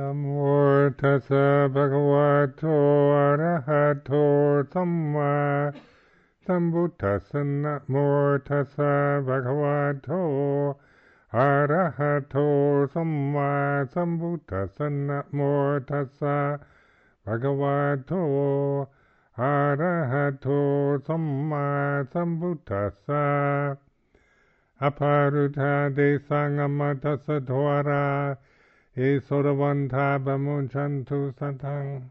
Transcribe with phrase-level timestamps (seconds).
[0.00, 0.26] นะโม
[1.00, 2.62] ตัสสะภะคะวะโต
[3.16, 4.10] อะระหะโต
[4.72, 5.34] สัมมา
[6.44, 7.94] สัมพุทธัสสะนะโม
[8.48, 8.92] ตัสสะ
[9.26, 10.08] ภะคะวะโต
[11.36, 12.36] อะระหะโต
[12.92, 13.52] สัมมา
[13.92, 15.38] สัมพุทธัสสะนะโม
[15.90, 16.38] ตัสสะ
[17.24, 17.76] ภะคะวะ
[18.06, 18.12] โต
[19.40, 20.46] อะระหะโต
[21.06, 21.66] สัมมา
[22.12, 23.26] สัมพุทธัสสะ
[24.82, 25.98] อภารุธาเด
[26.28, 28.08] สังอมตัสสะทวารา
[28.96, 31.34] samma sambuddhassa Namo tassa bhagavato arahato samma sambuddhassa aparuta de sangamata sadhvara e sodavanta bamunchantu
[31.34, 32.10] satang.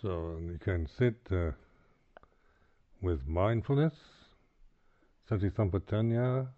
[0.00, 1.50] So you can sit uh,
[3.02, 3.94] with mindfulness,
[5.28, 6.48] sati sampajanya,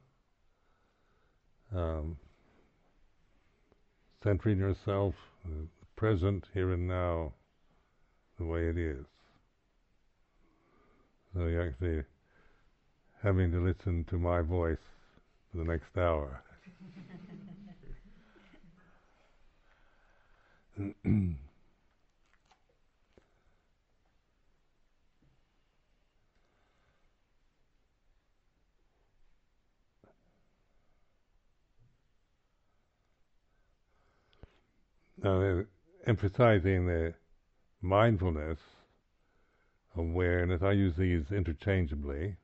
[1.74, 2.18] um,
[4.22, 7.32] centering yourself uh, present here and now
[8.38, 9.04] the way it is.
[11.34, 12.04] So you're actually
[13.22, 14.78] having to listen to my voice
[15.50, 16.42] for the next hour.
[35.22, 35.64] Now,
[36.06, 37.14] emphasizing the
[37.82, 38.58] mindfulness,
[39.96, 42.36] awareness, I use these interchangeably.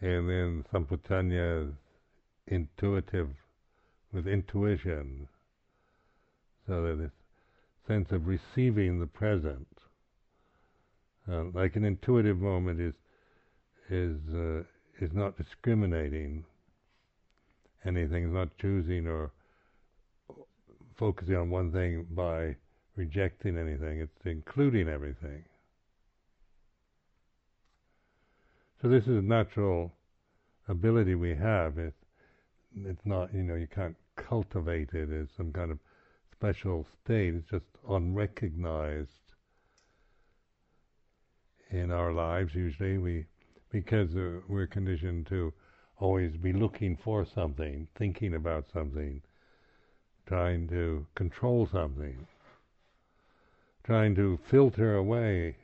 [0.00, 1.72] And then sampajanya
[2.46, 3.28] intuitive
[4.12, 5.28] with intuition.
[6.66, 7.12] So that this
[7.86, 9.66] sense of receiving the present.
[11.30, 12.94] Uh, like an intuitive moment is
[13.90, 14.62] is uh,
[15.00, 16.44] is not discriminating
[17.84, 19.30] anything, is not choosing or
[20.98, 22.56] focusing on one thing by
[22.96, 25.44] rejecting anything, it's including everything.
[28.82, 29.92] So this is a natural
[30.68, 31.78] ability we have.
[31.78, 32.04] It's,
[32.84, 35.78] it's not, you know, you can't cultivate it as some kind of
[36.32, 37.34] special state.
[37.34, 39.10] It's just unrecognized
[41.70, 42.54] in our lives.
[42.54, 43.24] Usually, we
[43.70, 45.52] because uh, we're conditioned to
[45.98, 49.20] always be looking for something, thinking about something,
[50.28, 52.26] trying to control something,
[53.82, 55.56] trying to filter away,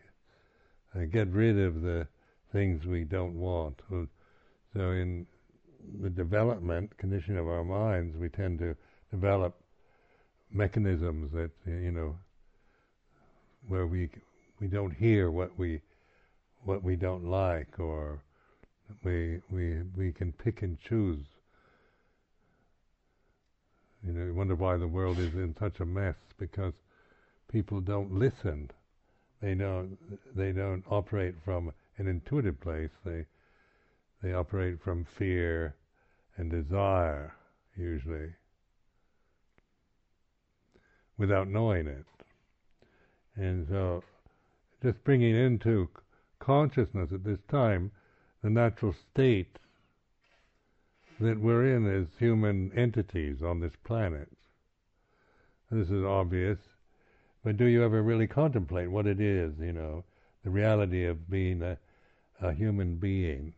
[0.96, 2.06] uh, get rid of the
[2.50, 3.78] things we don't want.
[3.90, 5.26] So in
[6.00, 8.74] the development condition of our minds, we tend to
[9.10, 9.54] develop
[10.50, 12.16] mechanisms that you know
[13.68, 14.08] where we
[14.60, 15.80] we don't hear what we
[16.64, 18.22] what we don't like, or
[19.04, 21.26] we we we can pick and choose
[24.06, 26.74] you know, you wonder why the world is in such a mess because
[27.50, 28.70] people don't listen.
[29.40, 29.96] They don't.
[30.36, 32.90] They don't operate from an intuitive place.
[33.04, 33.26] They
[34.22, 35.74] they operate from fear
[36.36, 37.34] and desire
[37.76, 38.32] usually,
[41.18, 42.04] without knowing it.
[43.36, 44.02] And so,
[44.82, 45.88] just bringing into
[46.38, 47.90] consciousness at this time
[48.42, 49.58] the natural state
[51.24, 54.28] that we're in as human entities on this planet.
[55.70, 56.58] This is obvious,
[57.42, 60.04] but do you ever really contemplate what it is, you know,
[60.44, 61.78] the reality of being a,
[62.42, 63.54] a human being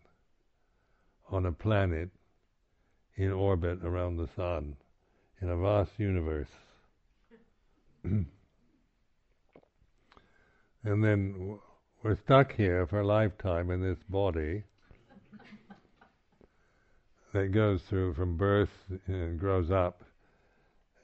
[1.28, 2.08] on a planet
[3.16, 4.76] in orbit around the sun,
[5.40, 6.48] in a vast universe?
[8.04, 8.26] and
[10.84, 11.58] then
[12.04, 14.62] we're stuck here for a lifetime in this body
[17.36, 18.70] that goes through from birth
[19.06, 20.02] and grows up,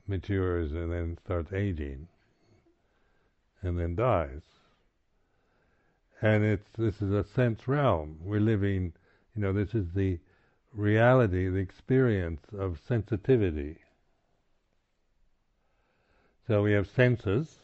[0.06, 2.08] matures, and then starts aging,
[3.60, 4.40] and then dies.
[6.22, 8.18] And it's this is a sense realm.
[8.22, 8.94] We're living,
[9.36, 10.18] you know, this is the
[10.72, 13.76] reality, the experience of sensitivity.
[16.46, 17.58] So we have senses.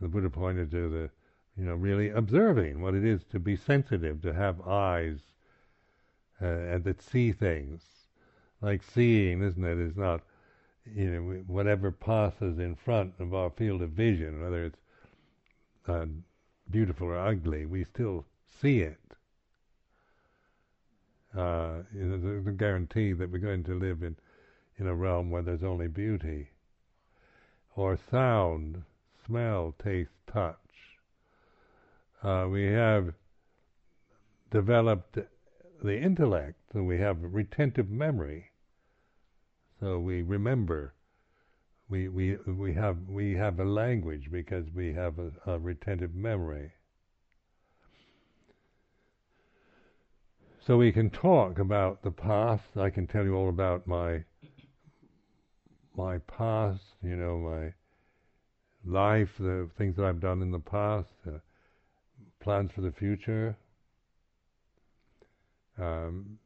[0.00, 1.10] The Buddha pointed to the,
[1.56, 5.20] you know, really observing what it is to be sensitive, to have eyes,
[6.42, 7.82] uh, and that see things.
[8.60, 9.78] Like seeing, isn't it?
[9.78, 10.20] Is not,
[10.84, 14.78] you know, whatever passes in front of our field of vision, whether it's
[15.88, 16.06] uh,
[16.70, 18.24] beautiful or ugly, we still
[18.60, 18.98] see it.
[21.36, 24.16] Uh, you know, there's a guarantee that we're going to live in,
[24.78, 26.48] in a realm where there's only beauty.
[27.74, 28.82] Or sound,
[29.26, 30.56] smell, taste, touch.
[32.22, 33.14] Uh, we have
[34.50, 35.18] developed
[35.82, 38.46] the intellect, so we have retentive memory.
[39.80, 40.94] So we remember
[41.92, 46.72] we, we, we, have, we have a language because we have a, a retentive memory.
[50.66, 52.62] So we can talk about the past.
[52.76, 54.24] I can tell you all about my
[55.94, 57.74] my past, you know, my
[58.86, 61.38] life, the things that I've done in the past, uh,
[62.40, 63.56] plans for the future.
[65.78, 66.38] Um,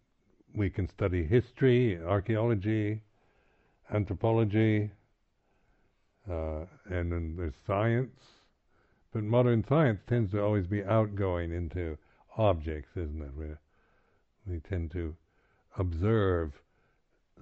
[0.55, 3.02] we can study history, archaeology,
[3.93, 4.90] anthropology,
[6.31, 8.20] uh, and then there's science.
[9.12, 11.96] But modern science tends to always be outgoing into
[12.37, 13.31] objects, isn't it?
[13.37, 13.58] We're,
[14.46, 15.14] we tend to
[15.78, 16.52] observe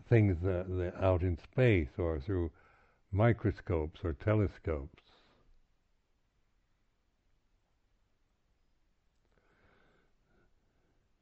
[0.09, 2.51] things that, that out in space or through
[3.13, 5.04] microscopes or telescopes.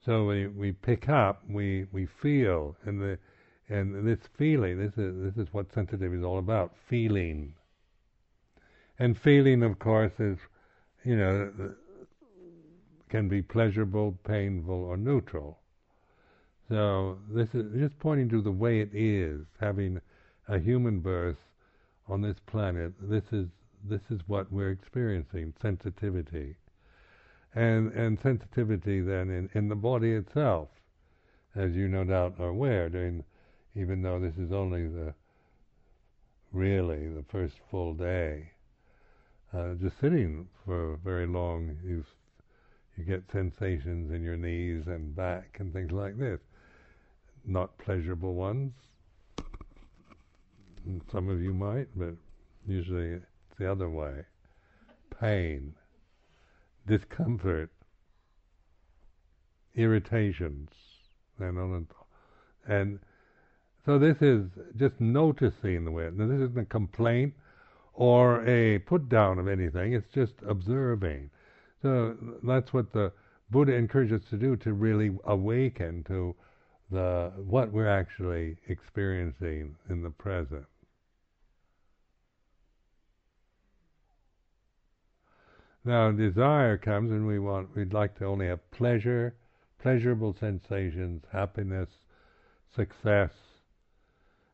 [0.04, 3.18] So we, we pick up, we, we feel, and the
[3.68, 7.54] and this feeling, this is this is what sensitivity is all about, feeling.
[8.98, 10.38] And feeling, of course, is
[11.04, 11.52] you know
[13.08, 15.58] can be pleasurable, painful, or neutral.
[16.68, 20.00] So this is just pointing to the way it is, having
[20.48, 21.36] a human birth
[22.08, 22.92] on this planet.
[23.00, 23.46] This is
[23.84, 26.56] this is what we're experiencing, sensitivity.
[27.54, 30.68] And and sensitivity then in, in the body itself,
[31.54, 33.24] as you no doubt are aware, during
[33.74, 35.14] even though this is only the
[36.52, 38.50] really the first full day,
[39.52, 42.04] uh, just sitting for very long, you
[42.96, 46.40] you get sensations in your knees and back and things like this
[47.44, 48.72] not pleasurable ones.
[51.10, 52.14] Some of you might, but
[52.66, 53.26] usually it's
[53.58, 54.24] the other way.
[55.20, 55.74] Pain,
[56.86, 57.70] discomfort,
[59.74, 60.70] irritations,
[61.38, 61.86] and on and.
[62.64, 62.98] And
[63.84, 64.44] so this is
[64.76, 66.08] just noticing the way.
[66.14, 67.34] Now this isn't a complaint
[67.94, 69.92] or a put down of anything.
[69.92, 71.30] It's just observing.
[71.82, 73.12] So that's what the
[73.50, 76.34] Buddha encourages us to do to really awaken to
[76.90, 80.64] the what we're actually experiencing in the present.
[85.84, 89.34] Now desire comes and we want we'd like to only have pleasure,
[89.80, 91.88] pleasurable sensations, happiness,
[92.74, 93.32] success,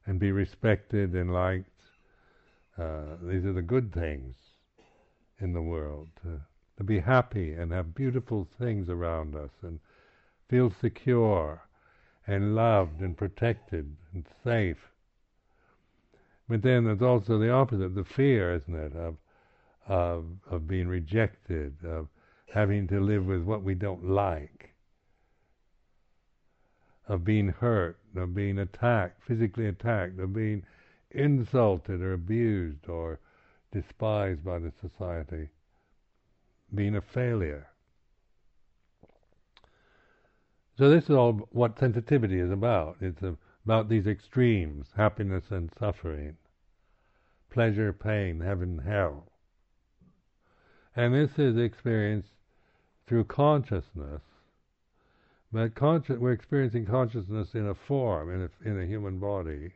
[0.07, 1.71] and be respected and liked.
[2.79, 4.37] Uh, these are the good things
[5.39, 6.09] in the world.
[6.23, 6.41] To,
[6.79, 9.81] to be happy and have beautiful things around us and
[10.49, 11.61] feel secure
[12.27, 14.79] and loved and protected and safe.
[16.49, 19.17] But then there's also the opposite, the fear, isn't it, of
[19.89, 22.09] of of being rejected, of
[22.53, 24.71] having to live with what we don't like,
[27.09, 30.63] of being hurt, of being attacked, physically attacked, of being
[31.11, 33.19] insulted or abused or
[33.73, 35.49] despised by the society,
[36.75, 37.69] being a failure.
[40.77, 42.99] So this is all what sensitivity is about.
[43.01, 43.23] It's
[43.65, 46.37] about these extremes, happiness and suffering,
[47.51, 49.28] pleasure, pain, heaven, hell.
[50.99, 52.33] And this is experienced
[53.07, 54.21] through consciousness.
[55.53, 59.71] But consci- we're experiencing consciousness in a form, in a, in a human body.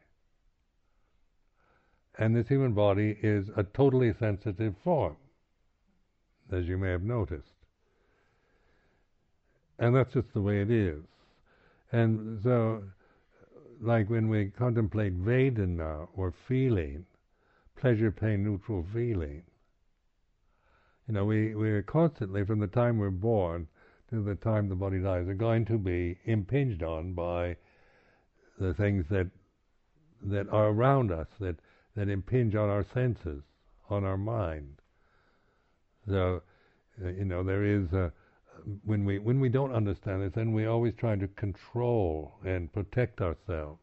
[2.19, 5.15] And this human body is a totally sensitive form,
[6.51, 7.55] as you may have noticed.
[9.79, 11.05] And that's just the way it is.
[11.93, 12.83] And so,
[13.81, 17.07] like when we contemplate Vedana or feeling,
[17.77, 19.45] pleasure, pain, neutral feeling,
[21.09, 23.67] you know, we, we're constantly, from the time we're born
[24.11, 27.57] to the time the body dies, are going to be impinged on by
[28.59, 29.29] the things that
[30.25, 31.57] that are around us, that,
[31.97, 33.43] that impinge on our senses,
[33.91, 34.77] on our mind.
[36.09, 36.43] So,
[37.05, 38.13] uh, you know, there is a,
[38.85, 43.21] when we when we don't understand it, then we always try to control and protect
[43.21, 43.81] ourselves.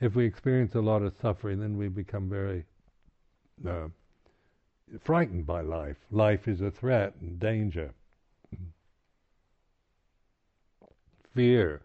[0.00, 2.64] If we experience a lot of suffering, then we become very
[3.66, 3.88] uh,
[5.00, 5.96] frightened by life.
[6.10, 7.94] Life is a threat and danger.
[11.34, 11.82] Fear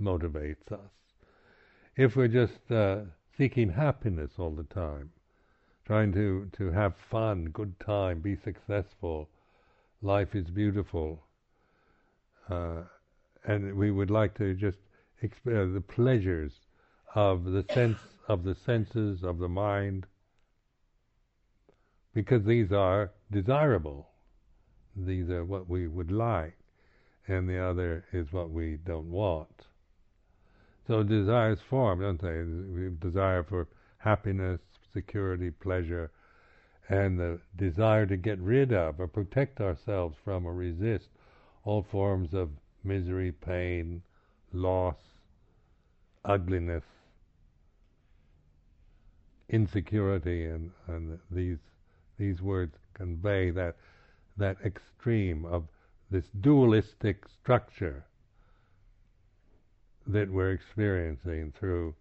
[0.00, 0.90] motivates us.
[1.96, 3.02] If we're just uh,
[3.36, 5.10] seeking happiness all the time,
[5.86, 9.28] trying to, to have fun, good time, be successful,
[10.02, 11.22] life is beautiful,
[12.48, 12.82] uh,
[13.44, 14.78] and we would like to just
[15.22, 16.52] experience the pleasures
[17.14, 20.06] of the sense of the senses of the mind,
[22.14, 24.08] because these are desirable.
[24.96, 26.56] These are what we would like,
[27.28, 29.66] and the other is what we don't want.
[30.86, 32.42] So desires form, don't they?
[32.42, 34.60] We desire for happiness,
[34.92, 36.10] security, pleasure,
[36.88, 41.08] and the desire to get rid of or protect ourselves from or resist
[41.64, 42.50] all forms of
[42.82, 44.02] misery, pain,
[44.52, 44.96] loss,
[46.24, 46.84] ugliness,
[49.48, 51.58] insecurity, and, and these
[52.20, 53.76] these words convey that
[54.36, 55.64] that extreme of
[56.10, 58.04] this dualistic structure
[60.06, 61.94] that we're experiencing through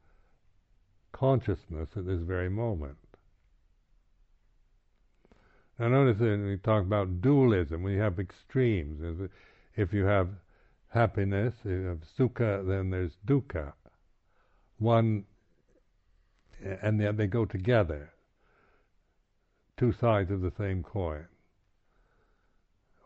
[1.11, 2.97] consciousness at this very moment.
[5.79, 9.29] Now notice that we talk about dualism, we have extremes.
[9.75, 10.29] If you have
[10.89, 13.73] happiness, if you have sukha, then there's dukkha.
[14.77, 15.25] One,
[16.81, 18.11] and they go together.
[19.79, 21.25] Two sides of the same coin.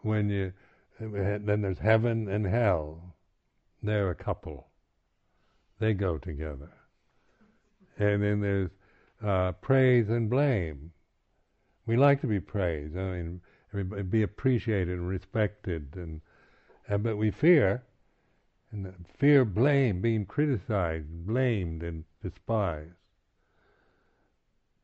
[0.01, 0.53] When you,
[0.99, 3.15] then there's heaven and hell.
[3.83, 4.69] They're a couple.
[5.79, 6.71] They go together.
[7.99, 8.71] And then there's
[9.23, 10.91] uh, praise and blame.
[11.85, 12.97] We like to be praised.
[12.97, 13.41] I mean,
[14.09, 16.21] be appreciated and respected, and,
[16.87, 17.83] and but we fear,
[18.71, 22.95] and fear blame, being criticized, blamed, and despised.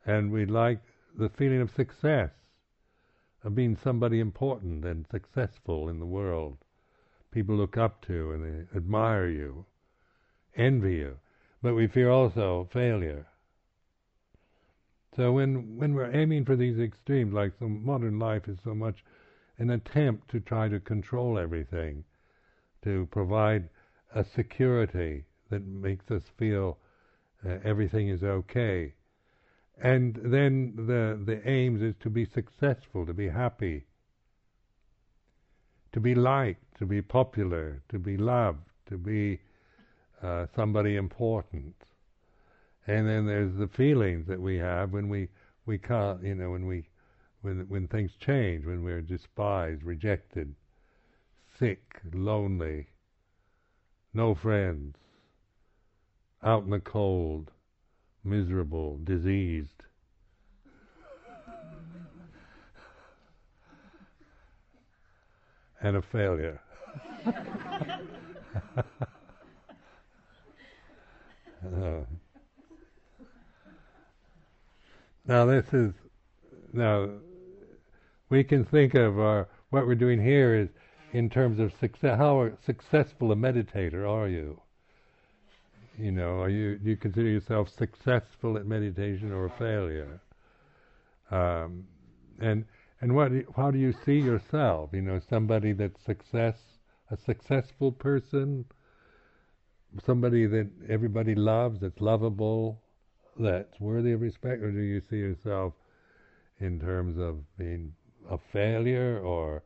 [0.06, 0.82] And we like
[1.20, 2.32] the feeling of success,
[3.44, 6.58] of being somebody important and successful in the world.
[7.32, 9.66] People look up to and they admire you,
[10.56, 11.20] envy you.
[11.62, 13.28] But we fear also failure.
[15.16, 19.04] So when when we're aiming for these extremes, like so modern life is so much
[19.58, 22.06] an attempt to try to control everything,
[22.84, 23.70] to provide
[24.16, 26.78] a security that makes us feel
[27.46, 28.94] uh, everything is okay,
[29.82, 33.86] and then the the aims is to be successful, to be happy,
[35.94, 39.40] to be liked, to be popular, to be loved, to be
[40.22, 41.76] uh, somebody important.
[42.88, 45.30] And then there's the feelings that we have when we
[45.66, 46.90] we can't, you know, when we
[47.42, 50.56] when when things change, when we're despised, rejected,
[51.58, 52.88] sick, lonely,
[54.14, 54.96] no friends,
[56.44, 57.52] out in the cold,
[58.24, 59.84] miserable, diseased.
[65.82, 66.60] and a failure.
[67.26, 67.34] uh.
[75.26, 75.94] Now this is
[76.74, 77.10] now
[78.30, 80.70] we can think of our what we're doing here is
[81.14, 82.18] in terms of success.
[82.18, 84.60] How successful a meditator are you?
[86.00, 90.22] You know, are you do you consider yourself successful at meditation or a failure?
[91.30, 91.88] Um,
[92.40, 92.64] and
[93.02, 94.92] and what how do you see yourself?
[94.94, 96.56] You know, somebody that's success,
[97.12, 98.64] a successful person,
[100.06, 102.82] somebody that everybody loves, that's lovable,
[103.38, 105.74] that's worthy of respect, or do you see yourself
[106.60, 107.94] in terms of being
[108.30, 109.64] a failure or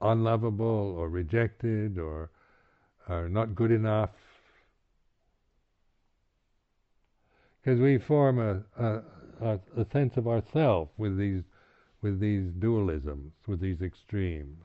[0.00, 2.30] unlovable or rejected or,
[3.08, 4.10] or not good enough?
[7.62, 8.62] Because we form a,
[9.42, 11.42] a, a, sense of ourself with these
[12.02, 14.64] with these dualisms, with these extremes.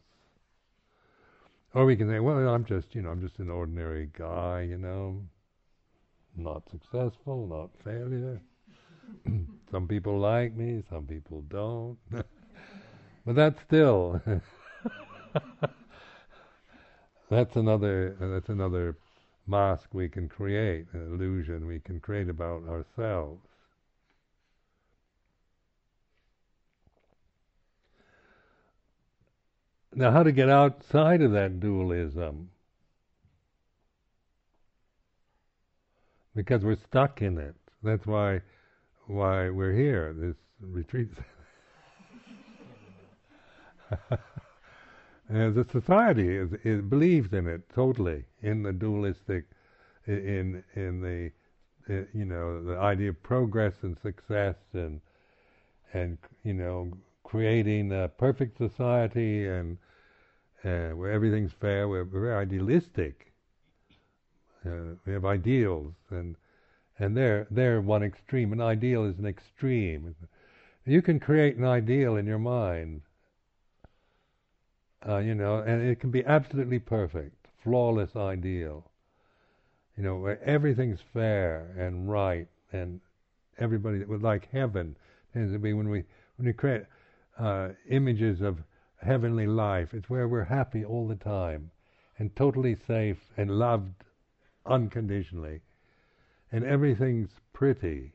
[1.74, 4.78] Or we can say, well, I'm just, you know, I'm just an ordinary guy, you
[4.78, 5.22] know,
[6.38, 8.40] not successful, not failure.
[9.72, 11.98] some people like me, some people don't.
[13.26, 14.22] but that's still
[17.30, 18.96] that's another that's another
[19.48, 23.48] mask we can create, an illusion we can create about ourselves.
[29.94, 32.50] Now, how to get outside of that dualism?
[36.36, 37.56] because we're stuck in it.
[37.82, 38.42] That's why
[39.08, 40.14] why we're here.
[40.14, 41.10] This retreat.
[45.30, 49.46] and the society is, is, believes in it totally in the dualistic,
[50.08, 51.32] in in the
[52.14, 55.02] you know the idea of progress and success and
[55.94, 56.92] and you know
[57.24, 59.78] creating a perfect society and
[60.64, 61.88] uh, where everything's fair.
[61.88, 63.34] We're, we're very idealistic
[64.66, 66.36] uh, we have ideals, and
[66.98, 68.54] and they're they're one extreme.
[68.54, 70.16] An ideal is an extreme.
[70.86, 73.02] You can create an ideal in your mind,
[75.08, 78.90] uh, you know, and it can be absolutely perfect, flawless ideal.
[79.98, 83.00] You know, where everything's fair and right, and
[83.58, 84.98] everybody would like heaven
[85.34, 86.04] tends to be when we
[86.38, 86.84] when we create
[87.38, 88.58] uh, images of
[89.02, 89.94] heavenly life.
[89.94, 91.72] It's where we're happy all the time,
[92.18, 94.04] and totally safe and loved
[94.66, 95.62] unconditionally,
[96.52, 98.14] and everything's pretty,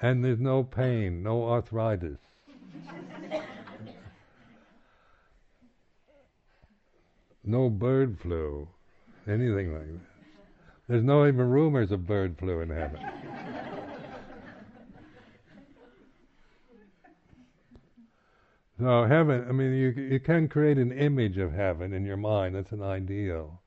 [0.00, 2.18] and there's no pain, no arthritis.
[7.44, 8.68] No bird flu,
[9.26, 10.00] anything like that.
[10.88, 13.00] There's no even rumors of bird flu in heaven.
[18.78, 22.54] so heaven, I mean, you you can create an image of heaven in your mind.
[22.54, 23.60] That's an ideal,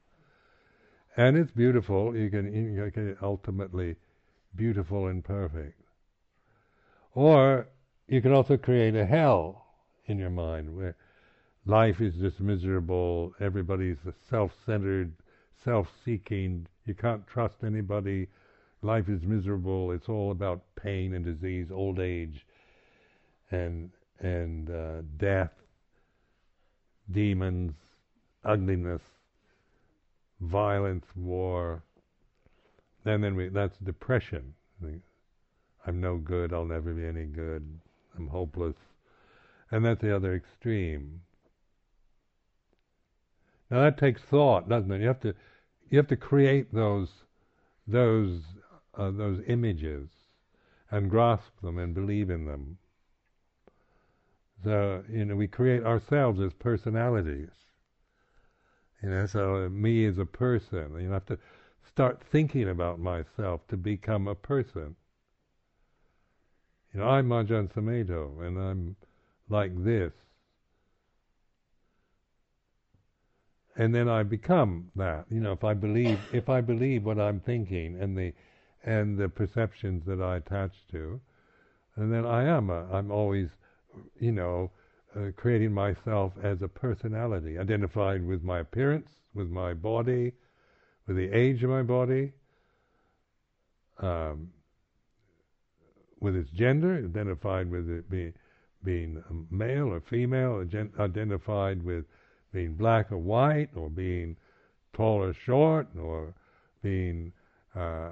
[1.16, 2.16] and it's beautiful.
[2.16, 3.96] You can you can ultimately
[4.56, 5.82] beautiful and perfect.
[7.16, 7.68] Or
[8.14, 9.66] you can also create a hell
[10.06, 10.96] in your mind where
[11.66, 13.98] life is just miserable, everybody's
[14.30, 15.12] self-centered,
[15.66, 18.28] self-seeking, you can't trust anybody,
[18.84, 22.46] life is miserable, it's all about pain and disease, old age,
[23.50, 23.90] and
[24.20, 25.52] and uh, death,
[27.12, 27.74] demons,
[28.46, 29.02] ugliness,
[30.40, 31.82] violence, war.
[33.06, 34.54] And then we, that's depression.
[35.88, 37.68] I'm no good, I'll never be any good,
[38.18, 38.76] I'm hopeless.
[39.72, 41.22] And that's the other extreme.
[43.70, 45.02] Now that takes thought, doesn't it?
[45.02, 45.34] You have to
[45.90, 47.10] you have to create those
[47.88, 48.42] those
[48.96, 50.10] uh, those images
[50.92, 52.78] and grasp them and believe in them.
[54.64, 57.50] So you know we create ourselves as personalities.
[59.02, 60.98] You know, so me as a person.
[61.02, 61.38] You have to
[61.84, 64.96] start thinking about myself to become a person.
[66.94, 68.96] You know, I'm Ajahn Sumedho, and I'm
[69.50, 70.14] like this.
[73.76, 75.26] and then I become that.
[75.30, 78.34] You know, if I believe if I believe what I'm thinking and the
[78.84, 81.20] and the perceptions that I attach to,
[81.96, 82.70] and then I am.
[82.70, 83.48] A, I'm always,
[84.20, 84.72] you know,
[85.16, 90.34] uh, creating myself as a personality, identified with my appearance, with my body,
[91.08, 92.34] with the age of my body,
[94.00, 94.50] um,
[96.24, 98.34] with its gender, identified with it being
[98.84, 100.66] being male or female,
[101.00, 102.06] identified with
[102.52, 104.36] being black or white, or being
[104.94, 106.34] tall or short, or
[106.82, 107.32] being
[107.76, 108.10] uh,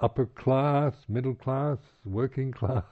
[0.00, 2.84] upper class, middle class, working class.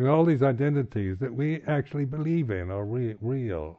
[0.00, 3.78] all these identities that we actually believe in are re- real.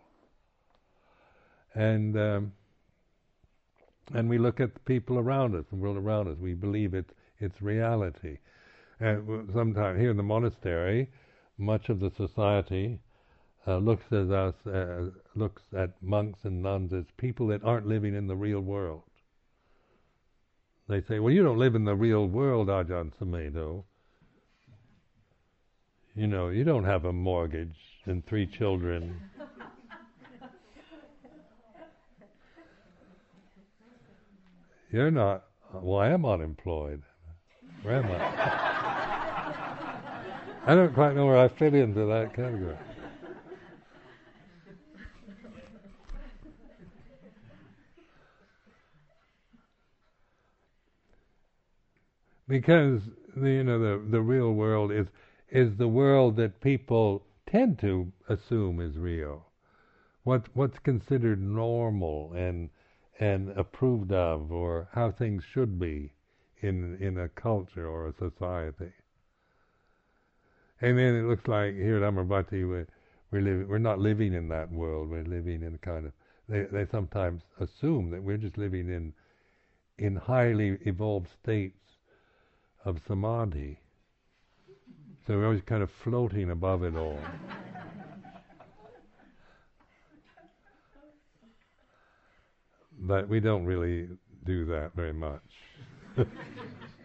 [1.76, 2.52] And um,
[4.14, 6.38] and we look at the people around us, the world around us.
[6.40, 8.38] We believe it's it's reality.
[9.00, 11.10] And sometimes here in the monastery,
[11.58, 13.00] much of the society
[13.68, 18.16] uh, looks at us, uh, looks at monks and nuns as people that aren't living
[18.16, 19.04] in the real world.
[20.88, 23.84] They say, "Well, you don't live in the real world, Ajahn Sumedho.
[26.16, 29.22] You know, you don't have a mortgage and three children."
[34.90, 35.44] You're not.
[35.74, 37.04] Well, I am unemployed.
[37.84, 38.64] Where am I?
[40.68, 42.76] I don't quite know where I fit into that category.
[52.50, 53.02] because
[53.36, 55.08] the, you know the the real world is
[55.50, 59.46] is the world that people tend to assume is real.
[60.24, 62.70] What what's considered normal and
[63.20, 66.12] and approved of, or how things should be
[66.60, 68.92] in in a culture or a society.
[70.82, 72.88] And then it looks like here at Amaravati we're
[73.32, 75.10] we're, living, we're not living in that world.
[75.10, 76.14] We're living in a kind of
[76.48, 79.14] they they sometimes assume that we're just living in
[79.98, 81.98] in highly evolved states
[82.86, 83.80] of samadhi.
[85.26, 87.20] So we're always kind of floating above it all.
[93.00, 94.08] but we don't really
[94.46, 95.42] do that very much.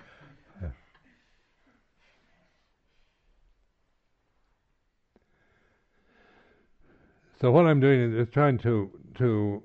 [7.42, 9.62] so what I'm doing is trying to to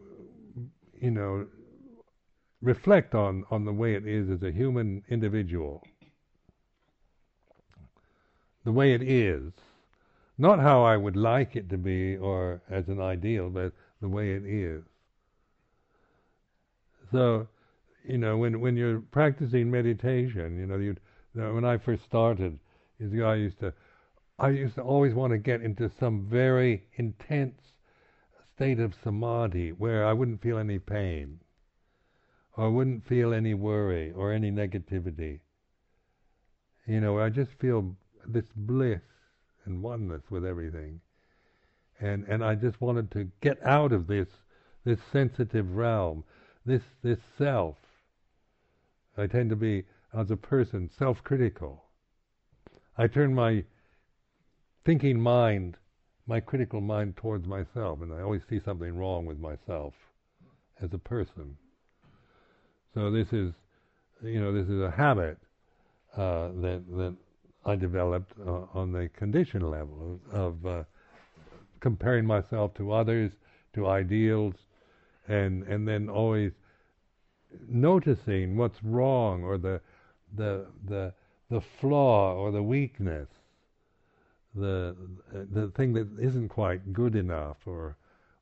[1.00, 1.48] you know
[2.62, 5.82] reflect on on the way it is as a human individual
[8.68, 9.54] the way it is,
[10.38, 14.32] not how I would like it to be or as an ideal, but the way
[14.32, 14.84] it is.
[17.14, 17.48] So,
[18.04, 20.98] you know, when when you're practicing meditation, you know, you
[21.34, 22.60] when I first started,
[23.00, 23.74] I used to,
[24.40, 27.60] I used to always want to get into some very intense
[28.56, 31.40] state of samadhi where I wouldn't feel any pain,
[32.56, 35.40] or wouldn't feel any worry or any negativity.
[36.86, 37.96] You know, I just feel
[38.28, 39.02] this bliss
[39.66, 41.02] and oneness with everything.
[42.00, 44.30] And and I just wanted to get out of this
[44.84, 46.24] this sensitive realm,
[46.64, 47.78] this this self.
[49.18, 51.84] I tend to be as a person self-critical.
[52.98, 53.64] I turn my
[54.88, 55.76] thinking mind,
[56.28, 59.94] my critical mind towards myself, and I always see something wrong with myself
[60.82, 61.58] as a person.
[62.94, 63.52] So this is,
[64.24, 65.38] you know, this is a habit
[66.16, 67.16] uh, that that
[67.66, 70.84] I developed uh, on the condition level of, of uh,
[71.82, 73.32] comparing myself to others,
[73.76, 74.54] to ideals,
[75.28, 76.54] and and then always
[77.68, 79.82] noticing what's wrong or the
[80.38, 81.14] the the
[81.50, 83.28] the flaw or the weakness,
[84.58, 84.96] the
[85.32, 87.96] the thing that isn't quite good enough or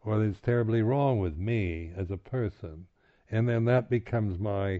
[0.03, 2.85] or that's terribly wrong with me as a person,
[3.31, 4.79] and then that becomes my,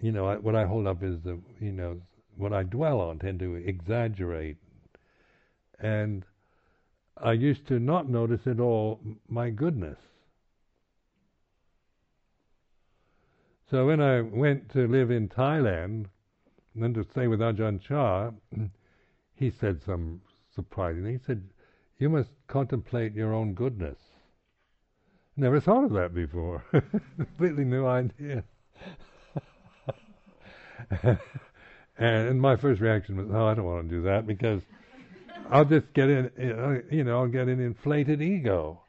[0.00, 2.00] you know, what I hold up is the you know
[2.36, 4.56] what I dwell on, tend to exaggerate,
[5.78, 6.24] and
[7.16, 9.98] I used to not notice at all my goodness.
[13.70, 16.06] So when I went to live in Thailand,
[16.74, 18.30] and then to stay with Ajahn Chah,
[19.34, 20.20] he said some
[20.54, 21.06] surprising.
[21.06, 21.48] He said,
[21.98, 23.98] "You must contemplate your own goodness."
[25.36, 26.64] Never thought of that before.
[27.16, 28.44] Completely new idea.
[31.98, 34.62] and my first reaction was, "Oh, I don't want to do that because
[35.50, 36.30] I'll just get in,
[36.90, 38.80] you know, I'll get an inflated ego.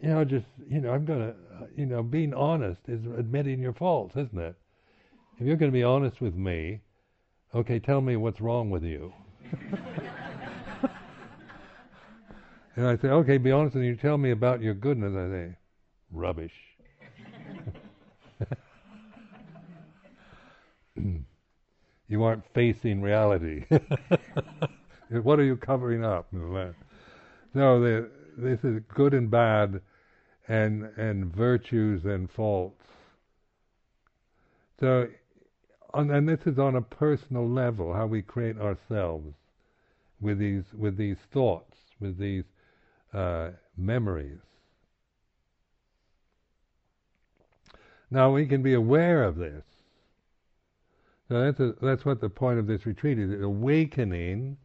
[0.00, 1.34] You know, just, you know, I'm gonna,
[1.76, 4.56] you know, being honest is admitting your faults, isn't it?
[5.38, 6.80] If you're going to be honest with me,
[7.54, 9.12] okay, tell me what's wrong with you.
[12.76, 13.96] and I say, okay, be honest and you.
[13.96, 15.14] Tell me about your goodness.
[15.16, 15.56] I say,
[16.10, 16.52] rubbish.
[22.08, 23.64] you aren't facing reality.
[25.10, 26.32] what are you covering up?
[27.54, 28.06] No,
[28.38, 29.80] this is good and bad,
[30.48, 32.82] and and virtues and faults.
[34.80, 35.06] So,
[35.94, 39.34] on, and this is on a personal level, how we create ourselves
[40.22, 42.44] with these with these thoughts, with these
[43.12, 44.38] uh, memories.
[48.10, 49.64] Now we can be aware of this.
[51.28, 54.58] So that's a, that's what the point of this retreat is: awakening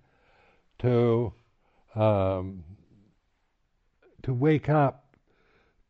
[0.79, 1.33] to
[1.95, 2.63] um,
[4.23, 5.15] to wake up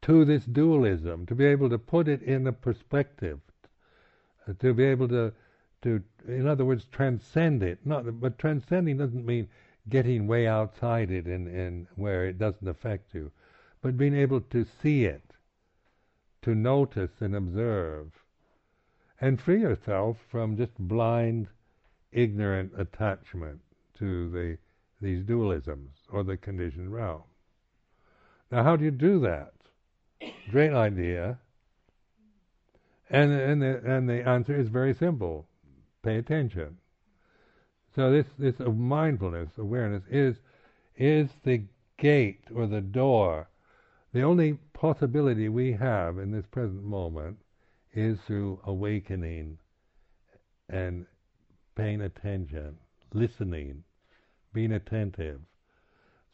[0.03, 3.39] to this dualism, to be able to put it in a perspective,
[4.59, 5.33] to be able to
[5.81, 7.79] to in other words transcend it.
[7.85, 9.47] Not but transcending doesn't mean
[9.89, 13.31] getting way outside it and, and where it doesn't affect you,
[13.81, 15.33] but being able to see it,
[16.41, 18.11] to notice and observe,
[19.21, 21.47] and free yourself from just blind,
[22.11, 23.61] ignorant attachment
[23.97, 24.57] to the
[24.99, 27.23] these dualisms or the conditioned realm.
[28.51, 29.53] Now, how do you do that?
[30.49, 31.37] Great idea.
[33.09, 35.47] And and the, and the answer is very simple:
[36.03, 36.77] pay attention.
[37.95, 40.35] So this this mindfulness awareness is
[40.95, 41.63] is the
[41.97, 43.49] gate or the door.
[44.13, 47.37] The only possibility we have in this present moment
[47.93, 49.57] is through awakening
[50.69, 51.05] and
[51.75, 52.77] paying attention,
[53.13, 53.83] listening,
[54.53, 55.41] being attentive.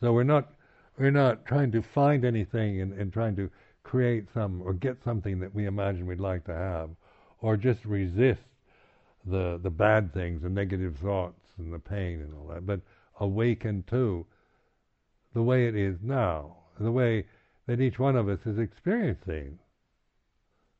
[0.01, 0.53] So we're not
[0.97, 3.49] we're not trying to find anything and, and trying to
[3.83, 6.89] create some or get something that we imagine we'd like to have,
[7.39, 8.41] or just resist
[9.25, 12.81] the the bad things, the negative thoughts and the pain and all that, but
[13.19, 14.25] awaken to
[15.33, 17.25] the way it is now, the way
[17.67, 19.57] that each one of us is experiencing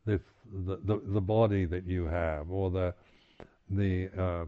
[0.06, 0.22] this
[0.66, 2.94] the the, the body that you have, or the
[3.70, 4.46] the uh,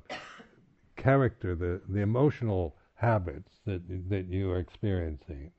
[0.97, 5.51] character, the the emotional habits that that you are experiencing,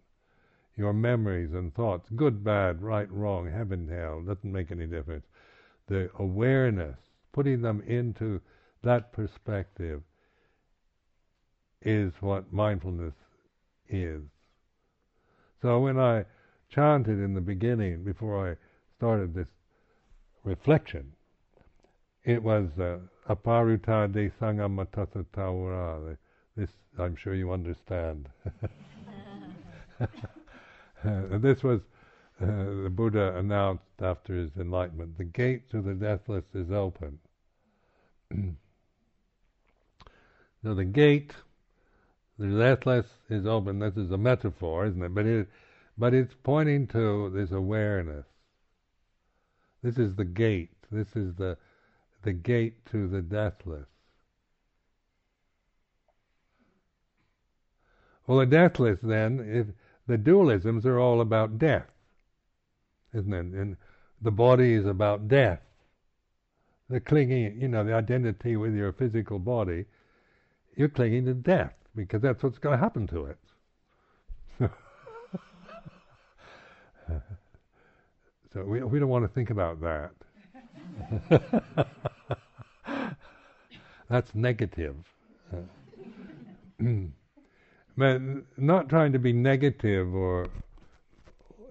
[0.77, 5.25] your memories and thoughts, good, bad, right, wrong, heaven, hell, doesn't make any difference.
[5.89, 6.99] The awareness,
[7.37, 8.41] putting them into
[8.83, 10.03] that perspective,
[11.83, 13.13] is what mindfulness
[13.91, 14.23] is.
[15.61, 16.25] So when I
[16.71, 18.57] chanted in the beginning, before I
[18.97, 19.49] started this
[20.45, 21.13] reflection,
[22.25, 26.17] it was uh, aparuta de sangamatasa tawara,
[26.57, 28.31] this, I'm sure you understand.
[31.05, 31.83] this was
[32.41, 32.47] uh,
[32.83, 35.19] the Buddha announced after his enlightenment.
[35.19, 37.19] The gate to the deathless is open.
[40.63, 41.35] so the gate,
[42.39, 43.79] the deathless is open.
[43.79, 45.15] This is a metaphor, isn't it?
[45.15, 45.49] But it,
[45.99, 48.27] but it's pointing to this awareness.
[49.83, 50.71] This is the gate.
[50.91, 51.57] This is the
[52.23, 53.87] the gate to the deathless.
[58.27, 59.69] Well, the deathless then, if
[60.09, 61.87] the dualisms are all about death,
[63.15, 63.47] isn't it?
[63.47, 63.77] And
[64.21, 65.61] the body is about death.
[66.89, 69.87] The clinging, you know, the identity with your physical body
[70.77, 73.39] you're clinging to death because that's what's going to happen to it.
[78.53, 80.11] so we we don't want to think about that.
[84.09, 84.97] that's negative.
[87.97, 88.21] but
[88.59, 90.47] not trying to be negative or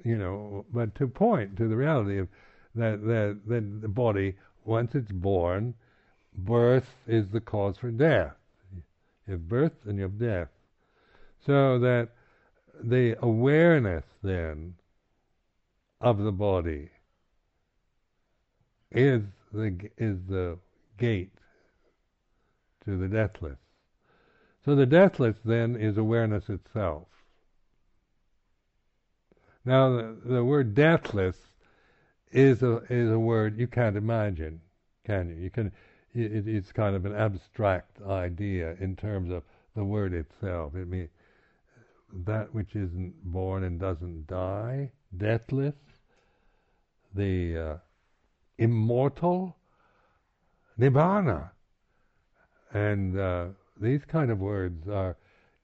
[0.03, 2.27] you know, but to point to the reality of
[2.73, 5.75] that that that the body once it's born,
[6.33, 8.33] birth is the cause for death.
[9.27, 10.49] You have birth and you have death.
[11.45, 12.09] So that
[12.83, 14.75] the awareness then
[16.01, 16.89] of the body
[18.91, 19.21] is
[19.53, 20.57] the is the
[20.97, 21.31] gate
[22.85, 23.57] to the deathless.
[24.63, 27.07] So the deathless then is awareness itself.
[29.63, 31.37] Now the, the word deathless
[32.31, 34.61] is a is a word you can't imagine,
[35.05, 35.35] can you?
[35.35, 35.71] You can.
[36.13, 39.43] It, it's kind of an abstract idea in terms of
[39.75, 40.75] the word itself.
[40.75, 41.09] It means
[42.25, 45.75] that which isn't born and doesn't die, deathless,
[47.13, 47.77] the uh,
[48.57, 49.57] immortal,
[50.79, 51.49] nibbana,
[52.73, 53.47] and uh,
[53.79, 55.17] these kind of words are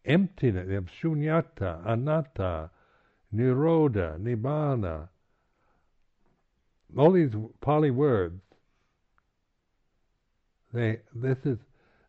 [0.06, 2.70] emptiness, they have shunyata, anatta,
[3.34, 5.08] nirodha, nibbana,
[6.98, 8.42] all these Pali words,
[10.74, 11.58] they this is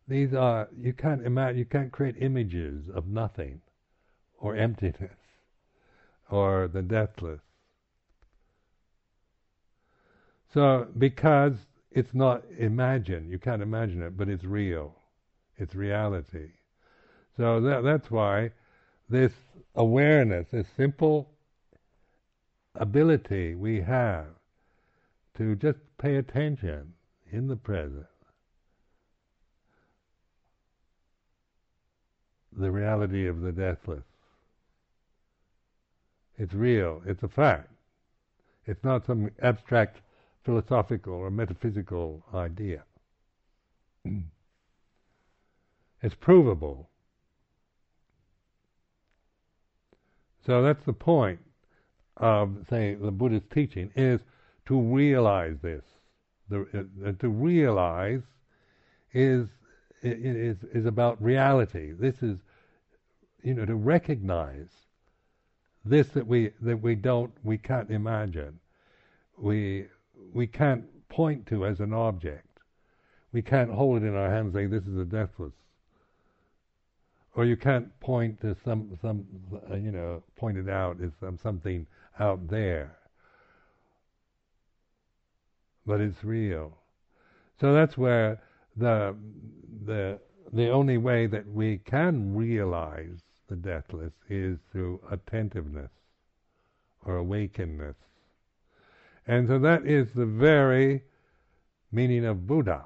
[0.07, 3.61] these are you can't imagine you can't create images of nothing
[4.37, 5.17] or emptiness
[6.29, 7.41] or the deathless.
[10.53, 11.53] So because
[11.91, 14.95] it's not imagined, you can't imagine it, but it's real.
[15.57, 16.49] It's reality.
[17.37, 18.51] So that, that's why
[19.09, 19.31] this
[19.75, 21.29] awareness, this simple
[22.75, 24.25] ability we have
[25.37, 26.93] to just pay attention
[27.31, 28.05] in the present.
[32.55, 34.03] The reality of the deathless.
[36.37, 37.69] It's real, it's a fact.
[38.65, 40.01] It's not some abstract
[40.45, 42.83] philosophical or metaphysical idea.
[46.01, 46.89] it's provable.
[50.45, 51.39] So that's the point
[52.17, 54.19] of, say, the Buddhist teaching is
[54.65, 55.83] to realize this.
[56.49, 58.21] The, uh, to realize
[59.13, 59.47] is,
[60.01, 61.91] is, is about reality.
[61.91, 62.37] This is,
[63.43, 64.69] you know, to recognize
[65.85, 68.59] this that we, that we don't, we can't imagine.
[69.37, 69.87] We,
[70.33, 72.47] we can't point to as an object.
[73.31, 75.53] We can't hold it in our hands and say, this is a deathless.
[77.35, 79.25] Or you can't point to some, some
[79.71, 81.87] uh, you know, point it out as some, something
[82.19, 82.95] out there
[85.85, 86.77] but it's real.
[87.59, 88.41] So that's where
[88.75, 89.15] the
[89.85, 90.19] the
[90.51, 95.91] the only way that we can realize the deathless is through attentiveness
[97.05, 97.95] or awakeness.
[99.25, 101.03] And so that is the very
[101.91, 102.85] meaning of Buddha.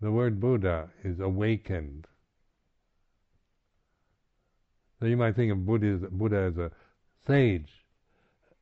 [0.00, 2.06] The word Buddha is awakened.
[5.00, 6.70] So you might think of Buddha as, Buddha as a
[7.26, 7.84] sage,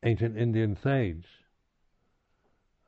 [0.03, 1.25] ancient Indian sage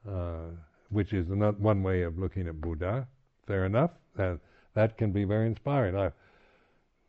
[0.08, 0.50] uh,
[0.90, 3.08] which is not one way of looking at Buddha.
[3.46, 3.92] Fair enough.
[4.16, 4.40] That
[4.74, 5.96] that can be very inspiring.
[5.96, 6.12] I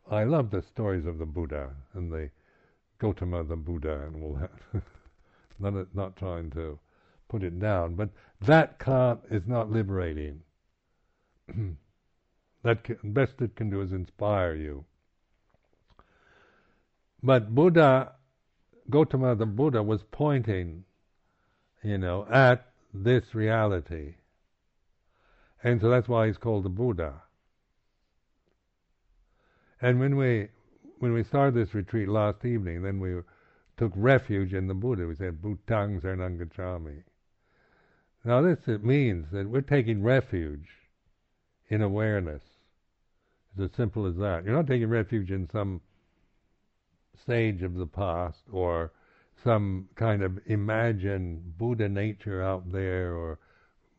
[0.09, 2.29] I love the stories of the Buddha and the
[2.99, 4.51] Gautama the Buddha and all that.
[5.59, 6.79] not not trying to
[7.29, 8.09] put it down, but
[8.41, 10.41] that can't is not liberating.
[12.63, 14.85] that can, best it can do is inspire you.
[17.21, 18.13] But Buddha,
[18.89, 20.83] Gautama the Buddha was pointing,
[21.83, 24.15] you know, at this reality.
[25.63, 27.21] And so that's why he's called the Buddha.
[29.81, 30.49] And when we
[30.99, 33.15] when we started this retreat last evening, then we
[33.77, 35.07] took refuge in the Buddha.
[35.07, 37.03] We said, Bhutang Saranangachami.
[38.25, 40.67] Now this means that we're taking refuge
[41.69, 42.43] in awareness.
[43.53, 44.43] It's as simple as that.
[44.43, 45.81] You're not taking refuge in some
[47.21, 48.91] stage of the past or
[49.43, 53.39] some kind of imagined Buddha nature out there, or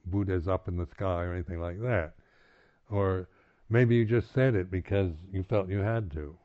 [0.06, 2.12] Buddha's up in the sky, or anything like that.
[2.90, 3.28] Or
[3.68, 6.36] maybe you just said it because you felt you had to.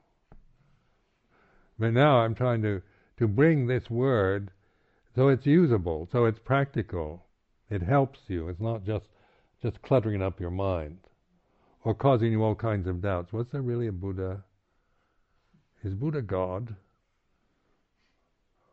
[1.77, 2.81] But now I'm trying to,
[3.17, 4.51] to bring this word
[5.15, 7.23] so it's usable, so it's practical.
[7.69, 8.49] It helps you.
[8.49, 9.05] It's not just
[9.61, 10.99] just cluttering up your mind
[11.83, 13.31] or causing you all kinds of doubts.
[13.31, 14.43] Was there really a Buddha?
[15.83, 16.75] Is Buddha God?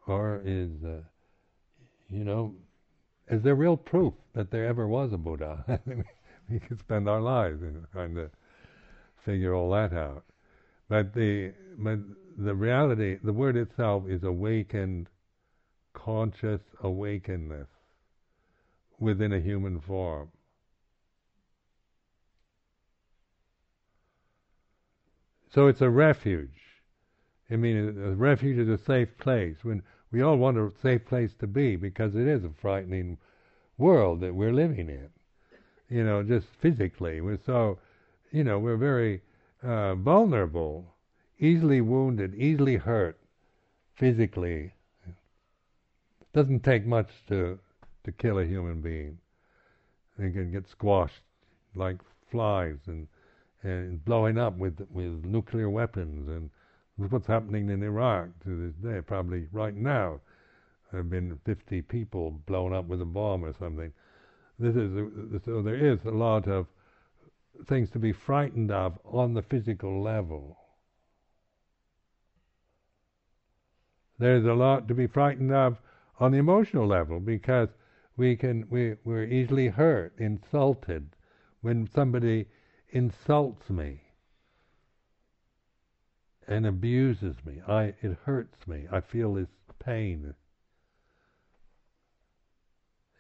[0.07, 1.03] Or is, uh,
[2.11, 2.55] you know,
[3.29, 5.81] is there real proof that there ever was a Buddha?
[6.51, 8.31] we could spend our lives in kind of
[9.25, 10.25] figure all that out.
[10.89, 11.99] But the but
[12.37, 15.09] the reality, the word itself is awakened,
[15.95, 17.69] conscious awakenedness
[18.99, 20.29] within a human form.
[25.55, 26.51] So it's a refuge.
[27.51, 29.57] I mean, a refuge is a safe place.
[29.63, 33.17] When we all want a safe place to be, because it is a frightening
[33.79, 35.09] world that we're living in.
[35.89, 37.79] You know, just physically, we're so,
[38.31, 39.23] you know, we're very
[39.63, 40.95] uh, vulnerable,
[41.39, 43.19] easily wounded, easily hurt,
[43.97, 44.73] physically.
[45.07, 45.15] It
[46.35, 47.59] doesn't take much to
[48.05, 49.19] to kill a human being.
[50.19, 51.23] They can get squashed
[51.75, 51.99] like
[52.31, 53.07] flies and
[53.63, 56.51] and blowing up with with nuclear weapons and
[57.11, 59.01] what's happening in Iraq to this day.
[59.01, 60.21] Probably right now,
[60.91, 63.93] there have been 50 people blown up with a bomb or something.
[64.59, 66.67] This is a, so there is a lot of
[67.67, 70.59] things to be frightened of on the physical level.
[74.19, 75.79] There's a lot to be frightened of
[76.21, 77.71] on the emotional level because
[78.17, 81.17] we can we we're easily hurt, insulted
[81.61, 82.47] when somebody
[82.91, 84.03] insults me
[86.49, 87.61] and abuses me.
[87.67, 88.87] I it hurts me.
[88.91, 90.35] I feel this pain.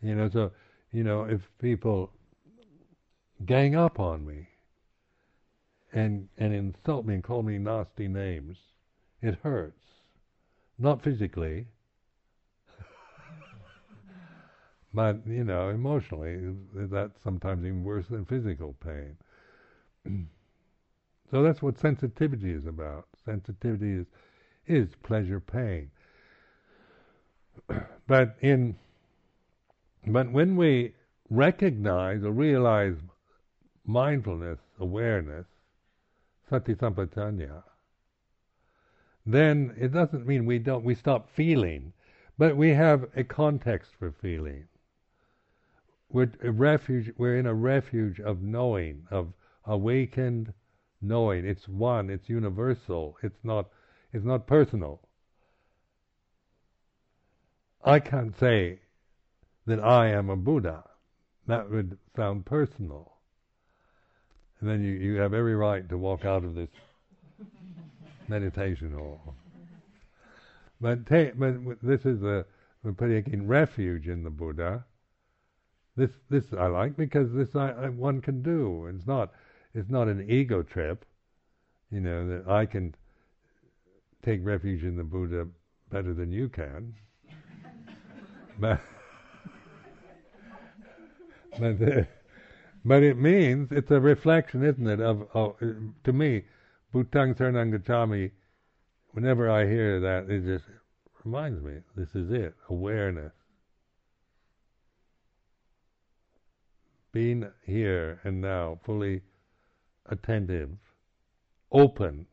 [0.01, 0.51] You know, so
[0.93, 2.13] you know, if people
[3.45, 4.49] gang up on me
[5.93, 8.59] and and insult me and call me nasty names,
[9.21, 9.83] it hurts.
[10.79, 11.69] Not physically,
[14.95, 19.17] but you know, emotionally, that's sometimes even worse than physical pain.
[21.31, 23.07] so that's what sensitivity is about.
[23.25, 24.07] Sensitivity is
[24.67, 25.91] is pleasure pain.
[28.07, 28.77] but in
[30.07, 30.95] but when we
[31.31, 32.97] recognize or realize
[33.85, 35.47] mindfulness, awareness,
[36.49, 36.75] sati
[39.25, 41.93] then it doesn't mean we don't we stop feeling,
[42.39, 44.67] but we have a context for feeling.
[46.09, 47.13] We're a refuge.
[47.17, 49.33] We're in a refuge of knowing, of
[49.65, 50.53] awakened
[51.03, 51.47] knowing.
[51.47, 52.11] It's one.
[52.11, 53.17] It's universal.
[53.23, 53.69] It's not.
[54.13, 55.01] It's not personal.
[57.85, 58.81] I can't say
[59.67, 60.85] that I am a Buddha.
[61.47, 63.13] That would sound personal.
[64.61, 66.69] And then you, you have every right to walk out of this
[68.29, 69.35] meditation hall.
[70.81, 72.45] But, ta- but this is a,
[72.85, 72.93] we're
[73.47, 74.85] refuge in the Buddha.
[75.95, 78.87] This this I like because this I, I, one can do.
[78.87, 79.31] It's not
[79.75, 81.05] it's not an ego trip,
[81.91, 82.95] you know, that I can
[84.25, 85.47] take refuge in the Buddha
[85.91, 86.95] better than you can.
[88.61, 88.81] but
[91.59, 92.03] but, uh,
[92.85, 95.01] but it means it's a reflection, isn't it?
[95.01, 95.57] Of, of
[96.05, 96.45] to me,
[96.95, 98.31] Buddhang Saranang.
[99.13, 100.65] Whenever I hear that, it just
[101.25, 101.75] reminds me.
[101.95, 102.55] This is it.
[102.71, 103.33] Awareness.
[107.13, 109.21] Being here and now, fully
[110.13, 110.71] attentive,
[111.73, 112.27] open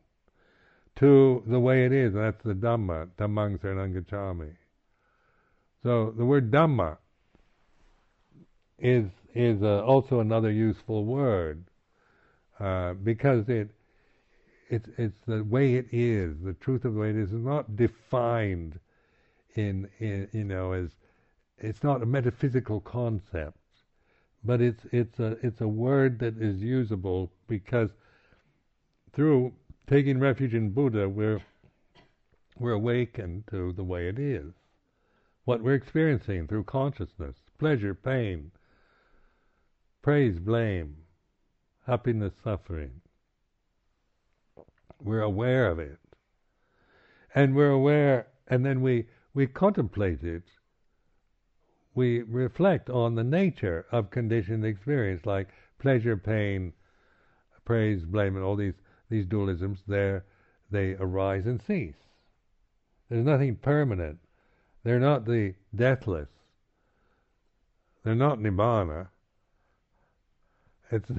[0.97, 2.13] to the way it is.
[2.13, 4.51] That's the Dhamma, Dhammang Saranang Gacchami.
[5.81, 6.97] So the word Dhamma
[8.77, 11.63] is is uh, also another useful word
[12.59, 13.69] uh, because it
[14.69, 17.75] it's it's the way it is, the truth of the way it is, is not
[17.75, 18.79] defined
[19.55, 20.89] in, in you know as
[21.57, 23.57] it's not a metaphysical concept,
[24.43, 27.89] but it's it's a it's a word that is usable because
[29.13, 29.53] through
[29.87, 31.41] taking refuge in Buddha, we're
[32.57, 34.53] we're awakened to the way it is,
[35.45, 38.51] what we're experiencing through consciousness, pleasure, pain,
[40.01, 40.95] praise, blame,
[41.85, 43.01] happiness, suffering.
[45.01, 45.99] We're aware of it.
[47.33, 50.43] And we're aware, and then we, we contemplate it.
[51.99, 56.71] We reflect on the nature of conditioned experience, like pleasure, pain,
[57.65, 58.75] praise, blame, and all these,
[59.09, 60.23] these dualisms, there
[60.71, 61.97] they arise and cease.
[63.09, 64.19] There's nothing permanent.
[64.85, 66.29] They're not the deathless.
[68.05, 69.09] They're not nibbana.
[70.91, 71.11] It's,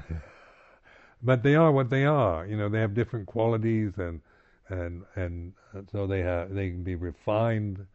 [1.22, 2.46] but they are what they are.
[2.46, 4.22] You know, they have different qualities, and
[4.70, 5.52] and and
[5.92, 7.86] so they have they can be refined,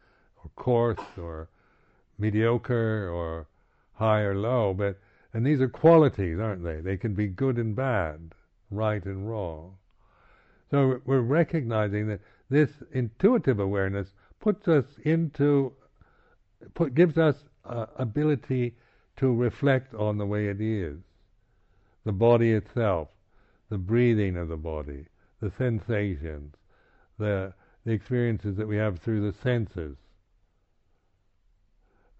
[0.43, 1.49] or coarse, or
[2.17, 3.47] mediocre, or
[3.93, 4.73] high or low.
[4.73, 4.99] But
[5.33, 6.79] and these are qualities, aren't they?
[6.79, 8.33] They can be good and bad,
[8.71, 9.75] right and wrong.
[10.71, 14.07] So we're recognizing that this intuitive awareness
[14.39, 15.73] puts us into,
[16.73, 17.35] put, gives us
[17.65, 18.75] uh, ability
[19.17, 20.99] to reflect on the way it is
[22.05, 23.09] the body itself,
[23.69, 25.05] the breathing of the body,
[25.41, 26.53] the sensations,
[27.17, 27.51] the,
[27.83, 29.97] the experiences that we have through the senses,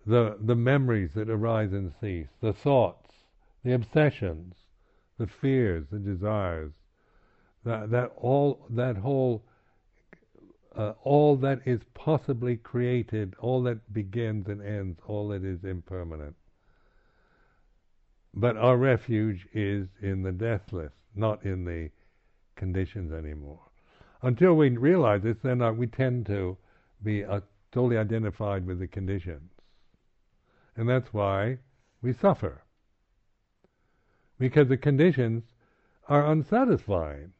[0.05, 3.11] the, the memories that arise and cease, the thoughts,
[3.63, 4.55] the obsessions,
[5.17, 6.71] the fears, the desires,
[7.63, 9.43] that, that all that whole
[10.77, 16.35] uh, all that is possibly created, all that begins and ends, all that is impermanent.
[18.33, 21.89] But our refuge is in the deathless, not in the
[22.57, 23.61] conditions anymore.
[24.21, 26.57] Until we realize this, then uh, we tend to
[27.01, 27.39] be uh,
[27.71, 29.49] totally identified with the conditions.
[30.75, 31.59] And that's why
[32.01, 32.63] we suffer.
[34.37, 35.43] Because the conditions
[36.07, 37.31] are unsatisfying.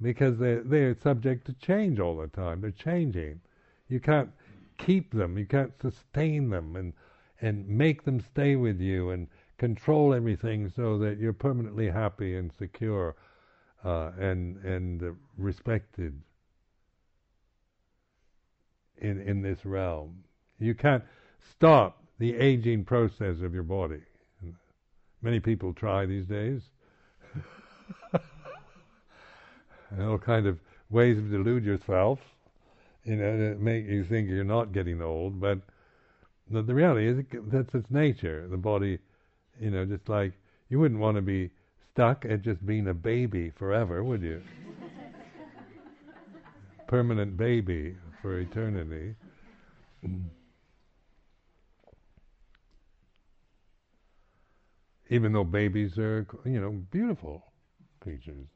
[0.00, 2.60] Because they're, they're subject to change all the time.
[2.60, 3.40] They're changing.
[3.88, 4.30] You can't
[4.78, 5.38] keep them.
[5.38, 6.92] You can't sustain them and,
[7.40, 12.52] and make them stay with you and control everything so that you're permanently happy and
[12.52, 13.16] secure
[13.84, 16.20] uh, and, and uh, respected
[18.98, 20.24] in, in this realm.
[20.58, 21.04] You can't
[21.54, 24.00] stop the aging process of your body.
[25.22, 26.60] Many people try these days.
[30.00, 30.58] all kind of
[30.90, 32.18] ways to delude yourself,
[33.04, 35.40] you know, to make you think you're not getting old.
[35.40, 35.60] But
[36.50, 38.46] the, the reality is that's its nature.
[38.48, 38.98] The body,
[39.60, 40.32] you know, just like
[40.68, 41.50] you wouldn't want to be
[41.92, 44.42] stuck at just being a baby forever, would you?
[46.86, 49.14] Permanent baby for eternity.
[55.10, 57.44] Even though babies are, you know, beautiful
[58.00, 58.46] creatures,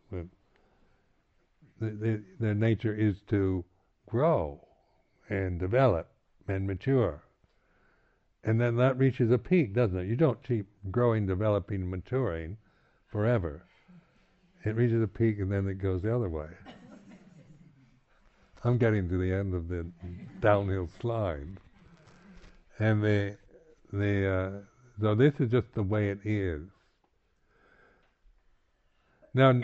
[1.81, 3.65] their nature is to
[4.07, 4.61] grow
[5.29, 6.09] and develop
[6.49, 7.23] and mature.
[8.43, 10.07] And then that reaches a peak, doesn't it?
[10.09, 12.57] You don't keep growing, developing, maturing
[13.13, 13.63] forever.
[14.65, 16.49] It reaches a peak and then it goes the other way.
[18.63, 19.87] I'm getting to the end of the
[20.41, 21.59] downhill slide.
[22.79, 23.37] And the
[23.93, 24.51] the uh,
[25.01, 26.63] so this is just the way it is.
[29.33, 29.61] Now,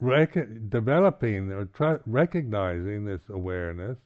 [0.00, 1.68] rec- developing or
[2.06, 3.98] recognizing this awareness,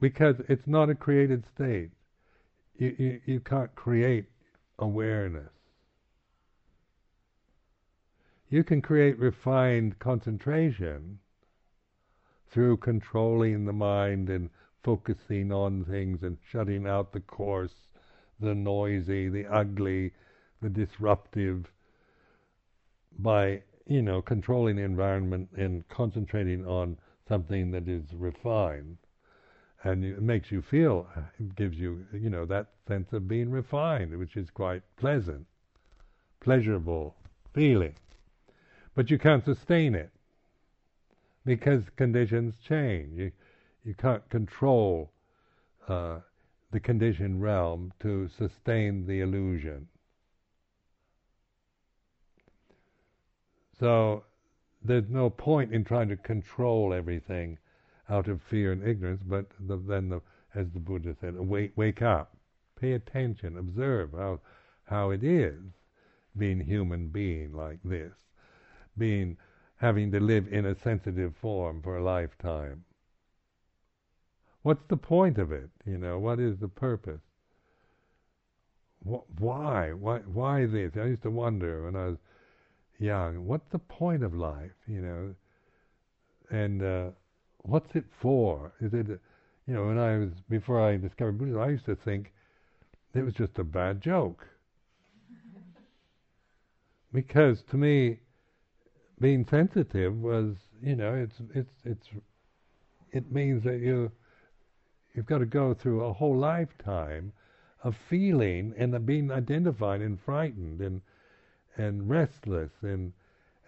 [0.00, 1.90] because it's not a created state.
[2.76, 4.26] You, you, you can't create
[4.78, 5.50] awareness.
[8.50, 11.18] You can create refined concentration
[12.50, 14.50] through controlling the mind and
[14.82, 17.91] focusing on things and shutting out the coarse
[18.42, 20.12] the noisy, the ugly,
[20.60, 21.70] the disruptive,
[23.18, 28.98] by you know controlling the environment and concentrating on something that is refined,
[29.84, 31.06] and it makes you feel,
[31.38, 35.46] it gives you you know that sense of being refined, which is quite pleasant,
[36.40, 37.14] pleasurable
[37.54, 37.94] feeling,
[38.94, 40.10] but you can't sustain it
[41.44, 43.18] because conditions change.
[43.18, 43.32] You
[43.84, 45.10] you can't control.
[45.88, 46.20] Uh,
[46.72, 49.86] the conditioned realm to sustain the illusion.
[53.78, 54.24] So
[54.82, 57.58] there's no point in trying to control everything
[58.08, 60.20] out of fear and ignorance, but the, then, the,
[60.54, 62.36] as the Buddha said, wake, wake up,
[62.80, 64.40] pay attention, observe how
[64.84, 65.62] how it is
[66.36, 68.12] being human being like this,
[68.98, 69.36] being
[69.76, 72.84] having to live in a sensitive form for a lifetime.
[74.62, 75.70] What's the point of it?
[75.84, 77.20] You know, what is the purpose?
[79.04, 79.92] why?
[79.92, 80.18] Why?
[80.20, 80.92] Why this?
[80.96, 82.18] I used to wonder when I was
[82.98, 83.46] young.
[83.46, 84.70] What's the point of life?
[84.86, 85.34] You know,
[86.50, 87.10] and uh,
[87.62, 88.72] what's it for?
[88.80, 89.08] Is it,
[89.66, 92.32] you know, when I was before I discovered Buddhism, I used to think
[93.14, 94.46] it was just a bad joke.
[97.12, 98.20] because to me,
[99.20, 102.08] being sensitive was, you know, it's it's it's
[103.10, 104.12] it means that you
[105.14, 107.32] You've got to go through a whole lifetime
[107.82, 111.02] of feeling and being identified and frightened and
[111.76, 113.12] and restless and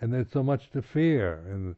[0.00, 1.76] and there's so much to fear and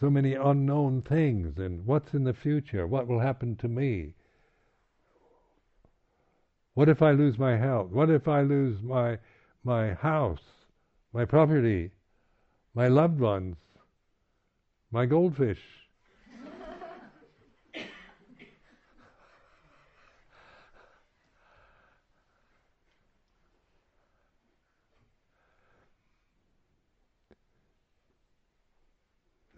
[0.00, 2.86] so many unknown things and what's in the future?
[2.86, 4.14] What will happen to me?
[6.74, 7.90] What if i lose my health?
[7.90, 9.18] What if i lose my
[9.64, 10.44] my house
[11.12, 11.90] my property
[12.74, 13.56] my loved ones
[14.90, 15.62] my goldfish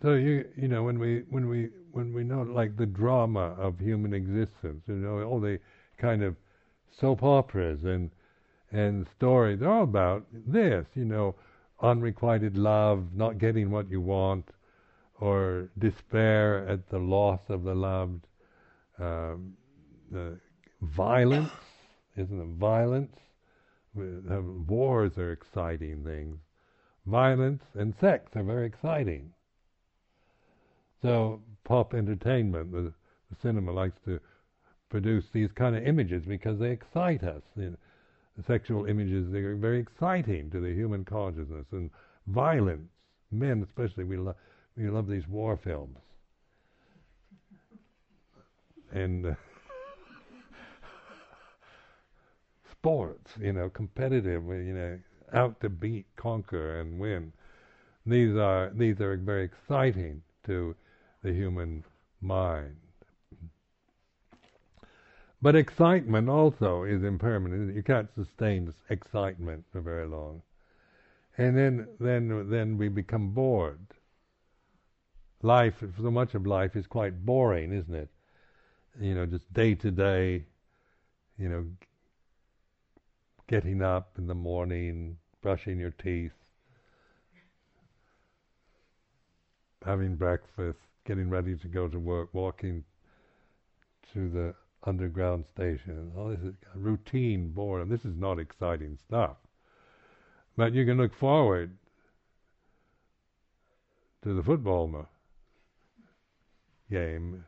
[0.00, 3.80] So you you know when we when we when we know like the drama of
[3.80, 5.58] human existence, you know all the
[5.98, 6.36] kind of
[6.90, 8.10] soap operas and
[8.70, 10.86] and stories, they're all about this.
[10.94, 11.34] You know,
[11.80, 14.50] unrequited love, not getting what you want,
[15.20, 18.26] or despair at the loss of the loved,
[18.98, 19.54] um,
[20.12, 20.38] the
[20.82, 21.50] violence,
[22.16, 22.58] isn't it?
[22.58, 23.16] Violence.
[23.94, 26.38] Wars are exciting things.
[27.06, 29.32] Violence and sex are very exciting.
[31.02, 32.92] So pop entertainment, the,
[33.30, 34.18] the cinema likes to
[34.88, 37.42] produce these kind of images because they excite us.
[37.56, 37.76] You know,
[38.36, 41.90] the sexual images they are very exciting to the human consciousness and
[42.26, 42.88] violence.
[43.30, 44.36] Men especially, we love
[44.76, 45.98] we love these war films.
[48.92, 49.34] And uh,
[52.72, 54.98] sports, you know, competitive, you know,
[55.34, 57.32] out to beat, conquer, and win.
[58.06, 60.74] These are these are very exciting to
[61.22, 61.84] the human
[62.20, 62.76] mind.
[65.40, 67.74] But excitement also is impermanent.
[67.74, 70.42] You can't sustain excitement for very long,
[71.36, 73.78] and then then then we become bored.
[75.40, 78.08] Life, so much of life is quite boring, isn't it?
[79.00, 80.44] You know, just day to day.
[81.38, 81.66] You know,
[83.46, 86.32] getting up in the morning, brushing your teeth,
[89.84, 92.84] having breakfast, getting ready to go to work, walking
[94.12, 94.54] to the
[94.84, 96.12] underground station.
[96.14, 97.88] All this is routine, boredom.
[97.88, 99.38] This is not exciting stuff.
[100.54, 101.70] But you can look forward
[104.22, 105.08] to the football
[106.90, 107.44] game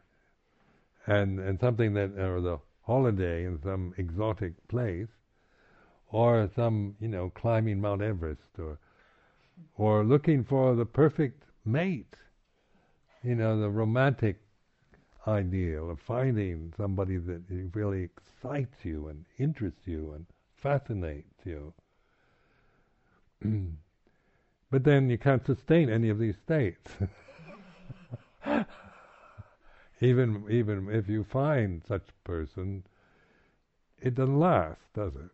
[1.07, 5.09] and and something that or the holiday in some exotic place
[6.13, 8.79] or some you know climbing Mount Everest or
[9.77, 12.15] or looking for the perfect mate
[13.23, 14.41] you know the romantic
[15.27, 17.43] ideal of finding somebody that
[17.75, 21.73] really excites you and interests you and fascinates you.
[24.71, 26.93] but then you can't sustain any of these states.
[30.01, 32.85] even even if you find such a person,
[34.01, 35.31] it doesn't last, does it?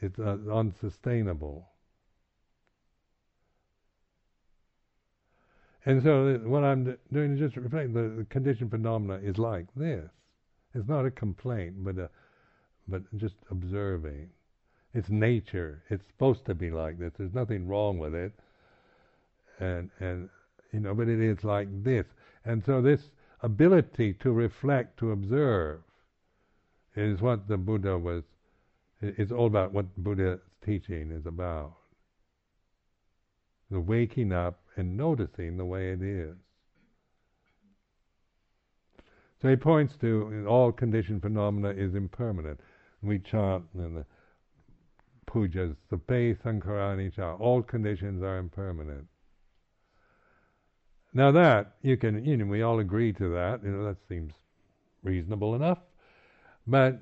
[0.00, 1.68] It's uh, unsustainable.
[5.86, 9.66] And so uh, what I'm doing is just reflecting the, the conditioned phenomena is like
[9.76, 10.10] this.
[10.74, 12.10] It's not a complaint, but a,
[12.88, 14.28] but just observing.
[14.94, 15.82] It's nature.
[15.88, 17.12] It's supposed to be like this.
[17.16, 18.32] There's nothing wrong with it.
[19.60, 20.28] And and
[20.72, 22.04] you know, but it is like this.
[22.44, 23.10] And so this
[23.42, 25.80] ability to reflect, to observe,
[26.96, 28.24] is what the Buddha was.
[29.00, 31.74] It's all about what Buddha's teaching is about.
[33.70, 36.36] The waking up and noticing the way it is.
[39.42, 42.60] So he points to all conditioned phenomena is impermanent.
[43.02, 44.06] We chant in the
[45.26, 49.06] pujas, Sankhara Anicca, all conditions are impermanent.
[51.12, 53.60] Now that you can, you know, we all agree to that.
[53.64, 54.32] You know, that seems
[55.02, 55.78] reasonable enough.
[56.66, 57.00] But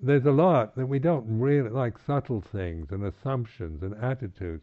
[0.00, 4.62] there's a lot that we don't really like subtle things and assumptions and attitudes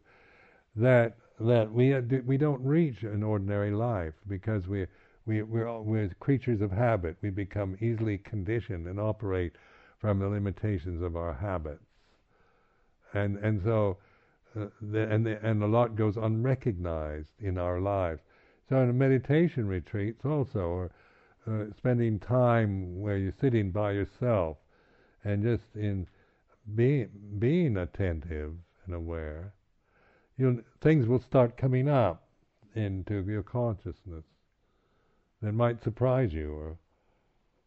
[0.75, 1.17] that
[1.47, 4.85] that we uh, we don't reach an ordinary life because we
[5.25, 7.17] we we're we're creatures of habit.
[7.21, 9.53] We become easily conditioned and operate
[9.99, 11.85] from the limitations of our habits,
[13.13, 13.97] and and so
[14.55, 18.21] uh, the, and the, and a lot goes unrecognized in our lives.
[18.69, 20.91] So in meditation retreats also, or
[21.47, 24.57] uh, spending time where you're sitting by yourself,
[25.23, 26.07] and just in
[26.75, 28.53] being being attentive
[28.85, 29.53] and aware
[30.41, 32.23] you things will start coming up
[32.73, 34.25] into your consciousness
[35.41, 36.77] that might surprise you, or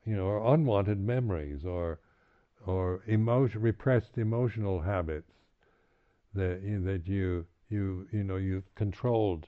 [0.05, 2.01] you know, or unwanted memories, or
[2.67, 5.33] or emotion, repressed emotional habits
[6.35, 9.47] that you, that you you you know you've controlled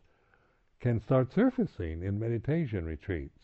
[0.81, 3.41] can start surfacing in meditation retreats.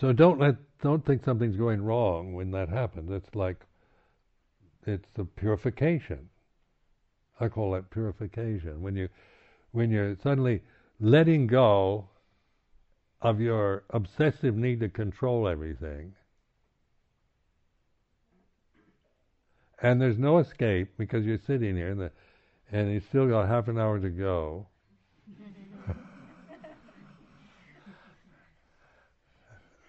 [0.00, 3.10] So don't let don't think something's going wrong when that happens.
[3.12, 3.64] It's like
[4.86, 6.28] it's the purification.
[7.40, 8.80] I call it purification.
[8.82, 9.08] When you
[9.72, 10.62] when you're suddenly
[11.00, 12.08] letting go
[13.20, 16.12] of your obsessive need to control everything.
[19.82, 22.10] And there's no escape because you're sitting here and, the,
[22.70, 24.66] and you still got half an hour to go.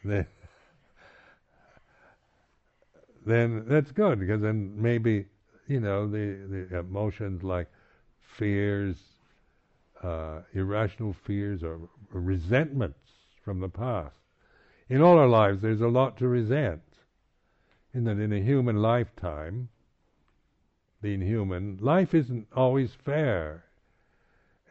[0.03, 0.25] then,
[3.25, 5.25] then that's good because then maybe
[5.67, 7.67] you know the the emotions like
[8.19, 8.97] fears,
[10.03, 11.79] uh, irrational fears, or,
[12.11, 12.99] resentments
[13.43, 14.15] from the past.
[14.89, 16.81] In all our lives, there's a lot to resent.
[17.93, 19.69] In that, in a human lifetime,
[21.01, 23.63] being human, life isn't always fair.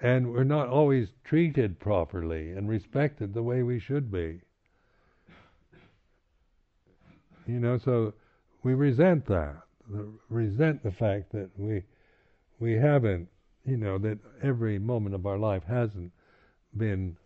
[0.00, 4.40] And we're not always treated properly and respected the way we should be.
[7.46, 8.14] You know, so
[8.64, 9.56] we resent that.
[10.30, 11.82] Resent the fact that we
[12.58, 13.28] we haven't,
[13.64, 16.10] you know, that every moment of our life hasn't
[16.76, 17.16] been,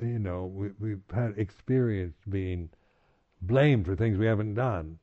[0.00, 2.70] you know, we, we've had experienced being
[3.40, 4.98] blamed for things we haven't done,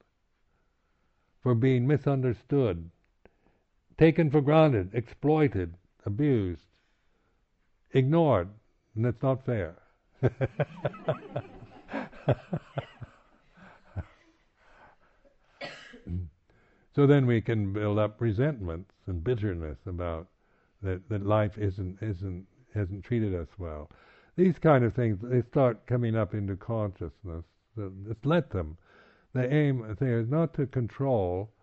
[1.43, 2.89] for being misunderstood,
[3.97, 5.74] taken for granted, exploited,
[6.05, 6.63] abused,
[7.91, 8.47] ignored,
[8.95, 9.76] and that's not fair.
[17.00, 20.28] so then we can build up resentments and bitterness about
[20.82, 22.45] that, that life isn't isn't
[22.76, 23.89] hasn't treated us well.
[24.36, 27.45] These kind of things they start coming up into consciousness.
[27.78, 28.78] Just let them.
[29.32, 31.54] The aim there is not to control,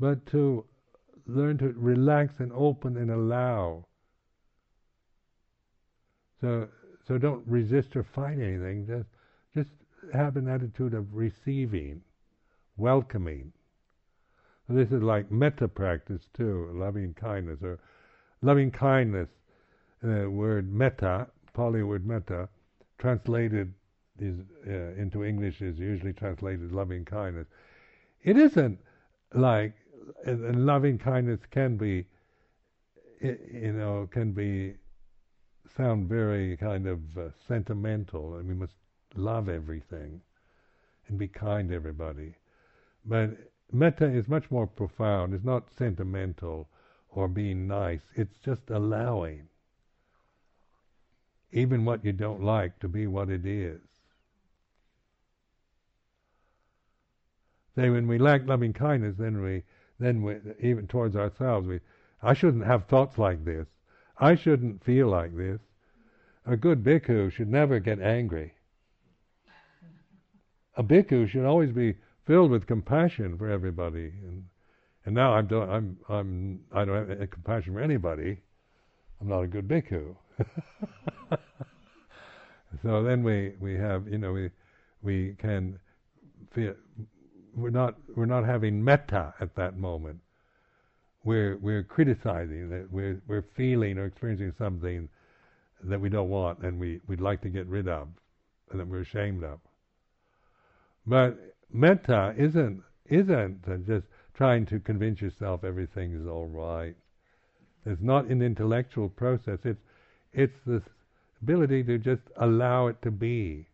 [0.00, 0.64] but to
[1.26, 3.84] learn to relax and open and allow.
[6.40, 6.66] So
[7.06, 8.86] so don't resist or fight anything.
[8.86, 9.10] Just
[9.54, 9.76] just
[10.14, 12.00] have an attitude of receiving,
[12.78, 13.52] welcoming.
[14.66, 17.78] So this is like metta practice too, loving kindness or
[18.42, 19.28] loving kindness.
[20.02, 22.48] The uh, word metta, Pali word metta,
[22.98, 23.72] translated
[24.18, 24.36] is
[24.66, 27.46] uh, into English is usually translated loving kindness.
[28.22, 28.78] It isn't
[29.34, 29.74] like
[30.24, 32.04] and loving kindness can be,
[33.20, 34.74] you know, can be
[35.76, 38.74] sound very kind of uh, sentimental, and we must
[39.14, 40.20] love everything
[41.08, 42.34] and be kind to everybody.
[43.04, 43.30] But
[43.72, 45.34] metta is much more profound.
[45.34, 46.68] It's not sentimental
[47.10, 48.00] or being nice.
[48.14, 49.48] It's just allowing
[51.52, 53.80] even what you don't like to be what it is.
[57.74, 59.62] Say when we lack loving kindness, then we
[59.98, 61.78] then we, even towards ourselves, we,
[62.22, 63.66] I shouldn't have thoughts like this.
[64.18, 65.60] I shouldn't feel like this.
[66.44, 68.54] A good bhikkhu should never get angry.
[70.76, 71.94] A bhikkhu should always be
[72.26, 74.12] filled with compassion for everybody.
[74.22, 74.44] And
[75.04, 78.40] and now I'm don't, I'm I'm I don't have compassion for anybody.
[79.20, 80.16] I'm not a good bhikkhu.
[82.82, 84.50] so then we we have you know we
[85.02, 85.78] we can
[86.54, 86.74] feel
[87.54, 90.20] we're not we're not having metta at that moment.
[91.24, 95.08] We're we're criticizing that we're we're feeling or experiencing something
[95.84, 98.08] that we don't want and we we'd like to get rid of
[98.70, 99.58] and that we're ashamed of.
[101.06, 101.36] But
[101.72, 106.96] metta isn't isn't just trying to convince yourself everything is all right.
[107.84, 109.58] It's not an intellectual process.
[109.64, 109.80] It's
[110.32, 110.82] it's this
[111.42, 113.66] ability to just allow it to be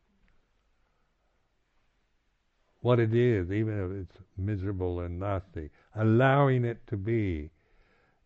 [2.81, 5.71] what it is, even if it's miserable and nasty.
[5.95, 7.51] Allowing it to be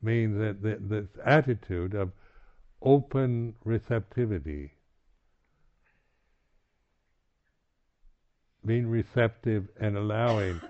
[0.02, 2.12] means that, that this attitude of
[2.82, 4.72] open receptivity,
[8.64, 10.60] being receptive and allowing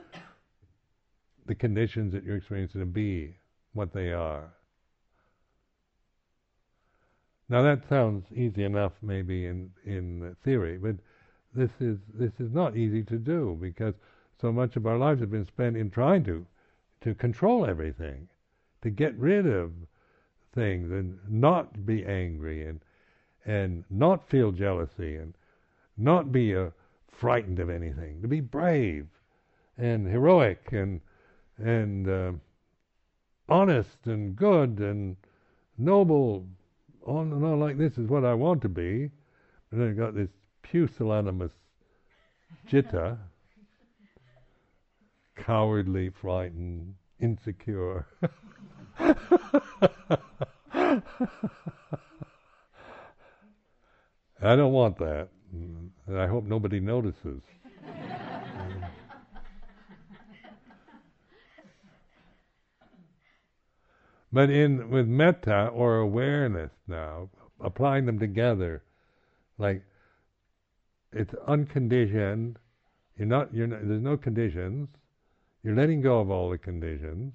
[1.47, 3.36] the conditions that you're experiencing to be
[3.74, 4.53] what they are.
[7.49, 10.97] Now that sounds easy enough, maybe in in theory, but
[11.55, 13.95] this is this is not easy to do because
[14.40, 16.47] so much of our lives have been spent in trying to
[17.03, 18.28] to control everything,
[18.80, 19.72] to get rid of
[20.55, 22.80] things and not be angry and
[23.45, 25.34] and not feel jealousy and
[25.97, 26.70] not be uh,
[27.12, 29.06] frightened of anything, to be brave
[29.76, 31.00] and heroic and
[31.58, 32.32] and uh,
[33.48, 35.16] honest and good and
[35.78, 36.46] noble,
[37.06, 39.10] on and on like this is what I want to be.
[39.70, 40.30] And then I got this
[40.62, 41.52] pusillanimous
[42.70, 43.18] citta,
[45.36, 48.06] cowardly, frightened, insecure.
[54.44, 55.28] I don't want that.
[56.12, 57.40] And I hope nobody notices.
[64.30, 67.30] but in with metta or awareness now,
[67.62, 68.82] applying them together,
[69.56, 69.82] like
[71.14, 72.58] it's unconditioned.
[73.16, 73.54] You're not.
[73.54, 74.90] You're not, there's no conditions.
[75.62, 77.32] You're letting go of all the conditions.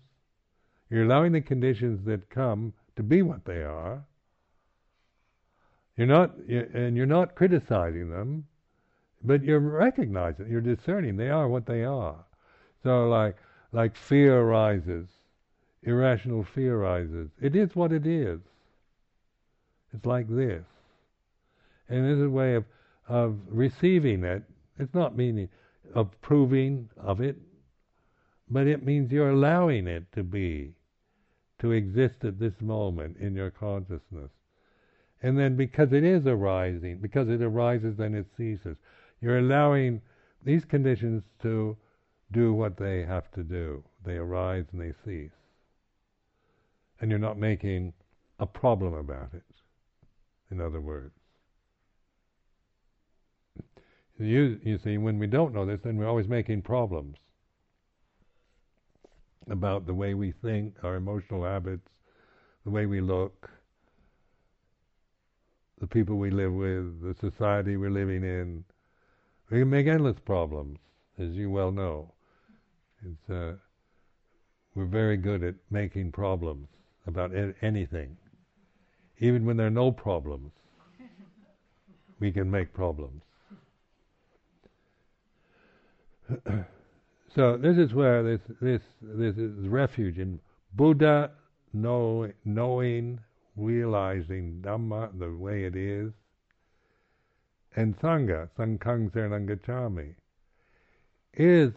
[0.91, 4.05] You're allowing the conditions that come to be what they are.
[5.95, 8.45] You're not, and you're not criticizing them,
[9.27, 12.25] but you're recognizing, you're discerning they are what they are.
[12.83, 13.37] So, like,
[13.71, 15.07] like fear arises,
[15.83, 17.29] irrational fear arises.
[17.41, 18.39] It is what it is.
[19.93, 20.63] It's like this,
[21.89, 22.65] and it's a way of
[23.07, 24.43] of receiving it.
[24.79, 25.49] It's not meaning
[25.95, 27.37] approving of it,
[28.49, 30.73] but it means you're allowing it to be,
[31.59, 34.29] to exist at this moment in your consciousness.
[35.21, 38.77] And then because it is arising, because it arises, then it ceases.
[39.21, 40.01] You're allowing
[40.43, 41.77] these conditions to
[42.31, 43.83] do what they have to do.
[44.05, 45.31] They arise and they cease.
[46.99, 47.93] And you're not making
[48.39, 49.43] a problem about it,
[50.51, 51.13] in other words.
[54.19, 57.17] You, you see, when we don't know this, then we're always making problems
[59.49, 61.87] about the way we think, our emotional habits,
[62.63, 63.49] the way we look,
[65.79, 68.63] the people we live with, the society we're living in.
[69.49, 70.79] We can make endless problems,
[71.17, 72.13] as you well know.
[73.29, 73.53] Uh,
[74.75, 76.67] we're very good at making problems
[77.05, 77.31] about
[77.61, 78.17] anything.
[79.19, 80.51] Even when there are no problems,
[82.19, 83.21] we can make problems.
[87.35, 90.39] so this is where this this this is refuge in
[90.75, 91.31] Buddha
[91.73, 93.19] know, knowing,
[93.55, 96.11] realizing Dhamma the way it is,
[97.77, 100.15] and Sangha, Sanghang Saranam
[101.33, 101.71] is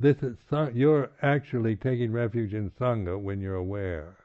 [0.00, 0.36] this is
[0.74, 4.16] you're actually taking refuge in Sangha when you're aware.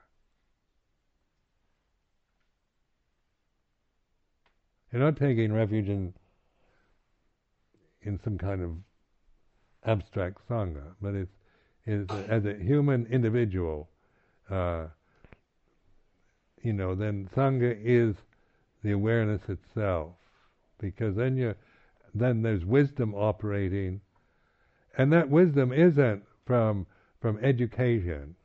[4.91, 6.13] You're not taking refuge in
[8.03, 8.71] in some kind of
[9.85, 11.31] abstract sangha, but it's,
[11.85, 13.89] it's as a human individual,
[14.49, 14.85] uh,
[16.61, 18.15] you know, then sangha is
[18.83, 20.11] the awareness itself,
[20.79, 21.55] because then you,
[22.13, 24.01] then there's wisdom operating,
[24.97, 26.85] and that wisdom isn't from
[27.21, 28.35] from education.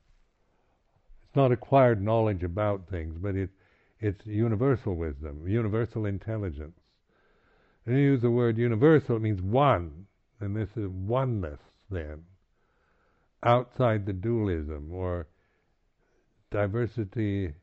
[1.25, 3.51] It's not acquired knowledge about things, but it
[4.01, 6.79] it's universal wisdom, universal intelligence.
[7.85, 10.07] And you use the word universal, it means one
[10.41, 11.61] and this is oneness
[11.91, 12.25] then,
[13.43, 15.27] outside the dualism or
[16.51, 17.55] diversity,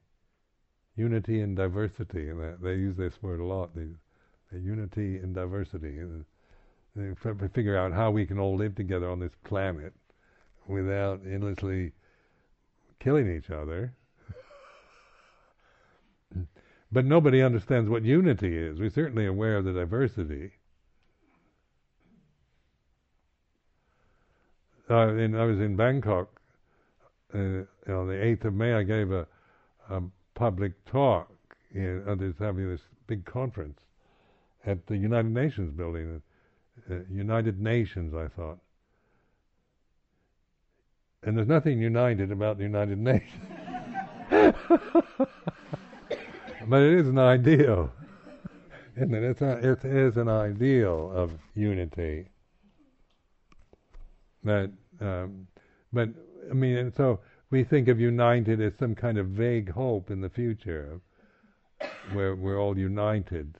[0.95, 3.73] unity and diversity, and they use this word a lot.
[3.75, 3.93] the
[4.59, 6.25] unity and diversity, and
[6.95, 7.13] they
[7.53, 9.93] figure out how we can all live together on this planet
[10.67, 11.91] without endlessly
[12.99, 13.93] killing each other.
[16.91, 18.79] but nobody understands what unity is.
[18.79, 20.51] We're certainly aware of the diversity.
[24.89, 26.39] uh, in, I was in Bangkok
[27.33, 28.73] uh, on the 8th of May.
[28.73, 29.27] I gave a,
[29.89, 30.01] a
[30.33, 31.31] public talk.
[31.73, 33.79] In, uh, there's having this big conference
[34.65, 36.21] at the United Nations building.
[36.89, 38.59] Uh, United Nations, I thought.
[41.23, 43.41] And there's nothing united about the United Nations.
[44.29, 44.55] but
[46.81, 47.91] it is an ideal.
[48.95, 49.23] Isn't it?
[49.23, 52.27] It's a, it is an ideal of unity
[54.45, 55.47] that, um,
[55.91, 56.09] but
[56.49, 60.29] I mean, so we think of united as some kind of vague hope in the
[60.29, 61.01] future,
[62.13, 63.57] where we're all united,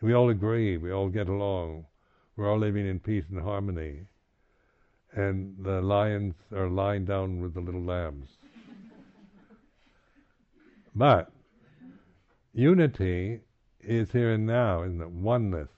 [0.00, 1.86] we all agree, we all get along,
[2.36, 4.06] we're all living in peace and harmony,
[5.12, 8.28] and the lions are lying down with the little lambs.
[10.94, 11.32] but
[12.52, 13.40] unity
[13.80, 15.68] is here and now, in the oneness,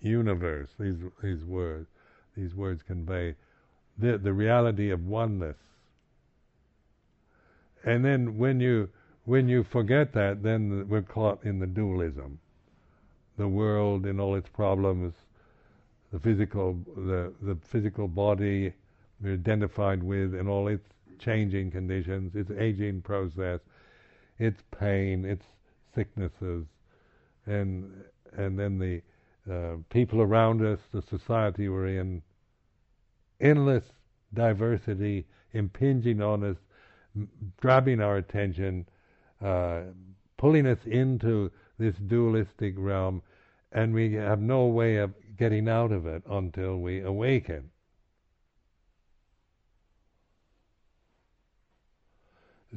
[0.00, 0.68] universe.
[0.78, 1.86] These these words
[2.36, 3.34] these words convey
[3.98, 5.56] the, the reality of oneness.
[7.84, 8.88] And then when you
[9.24, 12.38] when you forget that, then we're caught in the dualism.
[13.38, 15.14] The world and all its problems,
[16.12, 18.72] the physical the the physical body
[19.22, 20.84] we're identified with and all its
[21.18, 23.60] changing conditions, its aging process,
[24.38, 25.44] its pain, its
[25.94, 26.66] sicknesses,
[27.46, 27.90] and
[28.36, 29.02] and then the
[29.50, 32.22] uh, people around us, the society we're in,
[33.40, 33.84] endless
[34.34, 36.56] diversity impinging on us,
[37.60, 38.86] grabbing our attention,
[39.42, 39.82] uh,
[40.36, 43.22] pulling us into this dualistic realm,
[43.72, 47.70] and we have no way of getting out of it until we awaken.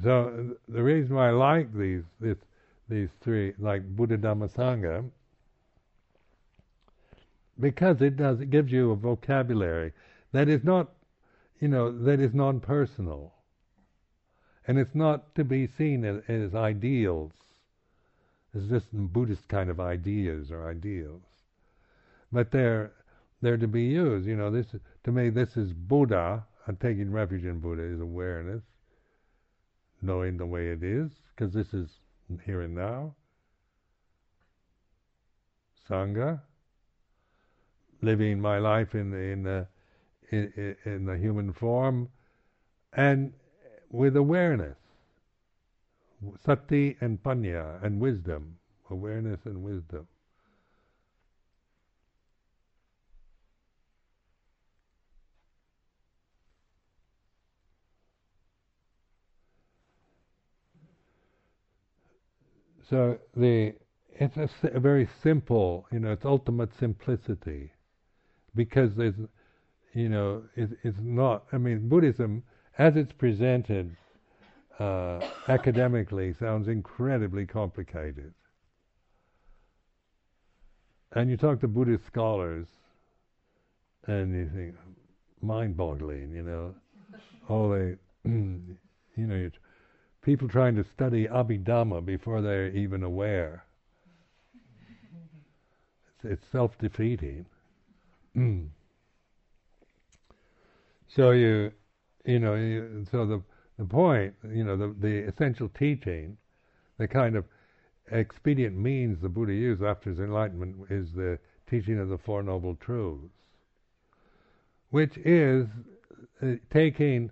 [0.04, 2.38] So the reason why I like these this,
[2.90, 5.10] these three, like Buddha Dhamma Sangha,
[7.60, 9.94] because it does it gives you a vocabulary
[10.34, 10.90] that is not,
[11.62, 13.32] you know, that is non-personal,
[14.68, 17.32] and it's not to be seen as, as ideals.
[18.54, 21.24] It's just Buddhist kind of ideas or ideals,
[22.32, 22.94] but they're
[23.42, 24.26] they're to be used.
[24.26, 24.68] You know, this
[25.04, 26.46] to me this is Buddha.
[26.68, 28.64] I'm taking refuge in Buddha is awareness,
[30.02, 31.90] knowing the way it is, because this is
[32.46, 33.14] here and now.
[35.88, 36.40] Sangha,
[38.02, 39.68] living my life in in the
[40.32, 42.10] in, in the human form,
[42.94, 43.34] and
[43.96, 44.78] with awareness,
[46.46, 48.58] sati and panya, and wisdom,
[48.90, 50.08] awareness and wisdom.
[62.90, 63.74] So the
[64.18, 67.74] it's a, a, very simple, you know, it's ultimate simplicity,
[68.54, 69.16] because there's,
[69.94, 71.46] you know, it, it's not.
[71.52, 72.44] I mean, Buddhism,
[72.78, 73.96] as it's presented
[74.80, 78.34] uh, academically, sounds incredibly complicated.
[81.14, 82.68] And you talk to Buddhist scholars,
[84.06, 84.76] and you think,
[85.42, 86.76] mind-boggling, you know,
[87.48, 87.96] all they,
[88.26, 88.78] you
[89.16, 89.50] know,
[90.22, 93.64] people trying to study Abhidhamma before they're even aware.
[96.24, 97.46] It's, it's self-defeating.
[101.08, 101.72] so you,
[102.26, 103.42] you know, so the
[103.78, 106.38] the point, you know, the the essential teaching,
[106.98, 107.46] the kind of
[108.12, 112.76] expedient means the Buddha used after his enlightenment is the teaching of the Four Noble
[112.76, 113.34] Truths,
[114.92, 115.68] which is
[116.42, 117.32] uh, taking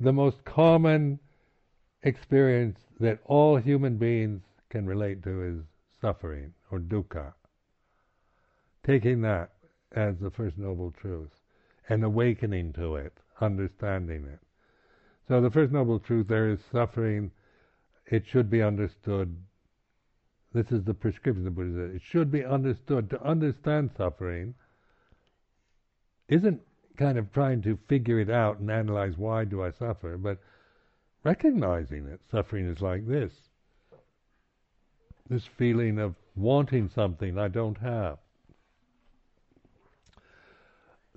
[0.00, 1.18] the most common
[2.02, 5.64] experience that all human beings can relate to is
[6.00, 7.32] suffering or dukkha.
[8.86, 9.50] Taking that
[9.92, 11.30] as the first noble truth
[11.88, 14.40] and awakening to it, understanding it.
[15.26, 17.30] So the first noble truth there is suffering.
[18.06, 19.36] It should be understood.
[20.52, 21.94] This is the prescription of Buddhism.
[21.94, 23.10] It should be understood.
[23.10, 24.54] To understand suffering
[26.28, 26.62] isn't
[26.96, 30.38] kind of trying to figure it out and analyze why do I suffer, but
[31.24, 33.32] recognizing that suffering is like this.
[35.28, 38.18] This feeling of wanting something I don't have.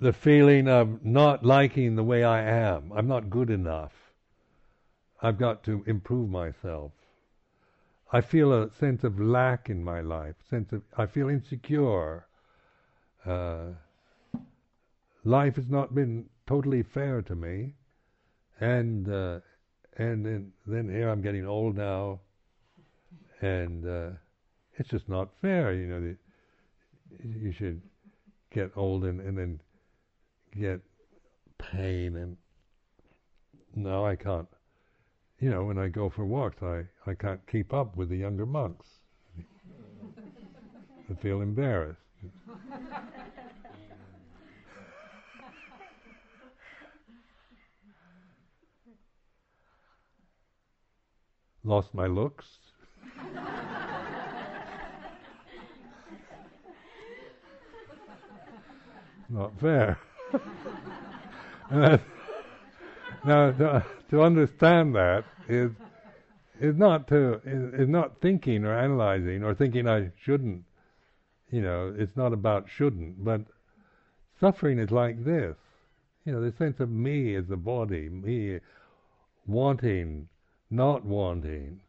[0.02, 2.92] The feeling of not liking the way I am.
[2.92, 3.92] I'm not good enough.
[5.22, 6.90] I've got to improve myself.
[8.12, 10.34] I feel a sense of lack in my life.
[10.50, 12.26] Sense of I feel insecure.
[13.24, 13.74] Uh,
[15.22, 17.74] life has not been totally fair to me,
[18.58, 19.38] and uh,
[19.98, 22.18] and then, then here I'm getting old now,
[23.40, 24.10] and uh,
[24.74, 25.72] it's just not fair.
[25.72, 26.16] You know, the,
[27.38, 27.80] you should
[28.50, 29.60] get old and, and then
[30.58, 30.80] get
[31.58, 32.36] pain, and
[33.74, 34.48] now I can't.
[35.40, 38.46] You know, when I go for walks, I, I can't keep up with the younger
[38.46, 38.86] monks.
[41.10, 41.98] I feel embarrassed.
[51.64, 52.46] lost my looks.
[59.28, 59.98] Not fair.
[63.24, 65.70] Now, to, to, understand that is
[66.60, 70.64] is not to is, is not thinking or analyzing or thinking I shouldn't.
[71.50, 73.42] You know, it's not about shouldn't, but
[74.40, 75.56] suffering is like this.
[76.24, 78.60] You know, the sense of me as the body, me
[79.46, 80.28] wanting
[80.72, 81.80] not wanting,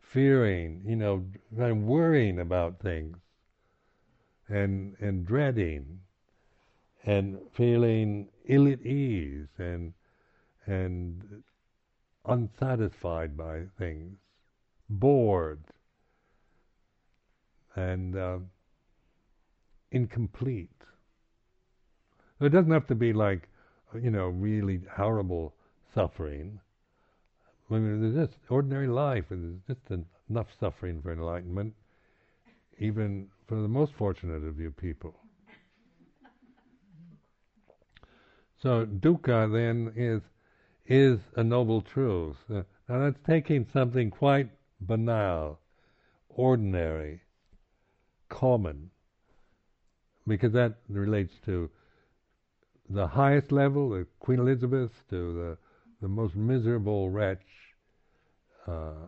[0.00, 1.24] fearing, you know,
[1.58, 3.16] of worrying about things,
[4.50, 6.00] and and dreading,
[7.04, 9.92] and feeling ill at ease, and
[10.66, 11.42] and
[12.26, 14.18] unsatisfied by things,
[14.88, 15.62] bored,
[17.74, 18.38] and uh,
[19.90, 20.70] incomplete.
[22.40, 23.48] it doesn't have to be like,
[24.00, 25.54] you know, really horrible
[25.94, 26.60] suffering.
[27.70, 31.74] I mean, there's just ordinary life, and there's just enough suffering for enlightenment,
[32.78, 35.12] even for the most fortunate of you people.
[38.62, 40.22] So dukkha then is
[40.86, 42.36] is a noble truth.
[42.48, 45.58] Uh, now that's taking something quite banal,
[46.28, 47.22] ordinary,
[48.28, 48.90] common,
[50.28, 51.70] because that relates to
[52.88, 55.58] the highest level, the Queen Elizabeth, to the
[56.00, 57.48] the most miserable wretch,
[58.68, 59.06] uh,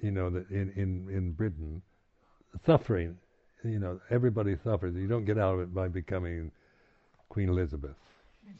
[0.00, 1.82] you know, in, in, in Britain,
[2.64, 3.16] suffering,
[3.64, 4.94] you know, everybody suffers.
[4.94, 6.50] You don't get out of it by becoming
[7.28, 7.96] Queen Elizabeth.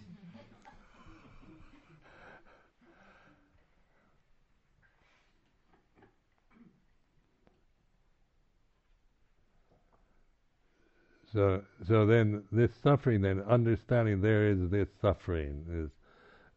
[11.32, 15.90] So, so then this suffering, then understanding there is this suffering is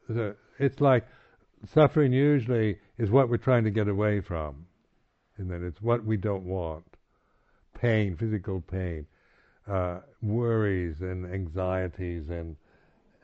[0.10, 1.06] so it's like
[1.74, 4.66] suffering usually is what we're trying to get away from,
[5.38, 6.89] and then it's what we don't want.
[7.80, 9.06] Pain, physical pain.
[9.68, 12.56] uh, worries and anxieties and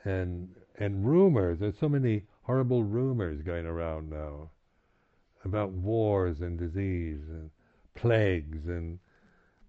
[0.03, 0.49] and
[0.80, 1.60] and rumors.
[1.60, 4.51] There's so many horrible rumors going around now
[5.43, 7.49] about wars and disease and
[7.95, 8.99] plagues and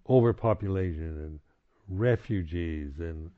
[0.09, 1.41] overpopulation and
[1.89, 3.31] refugees and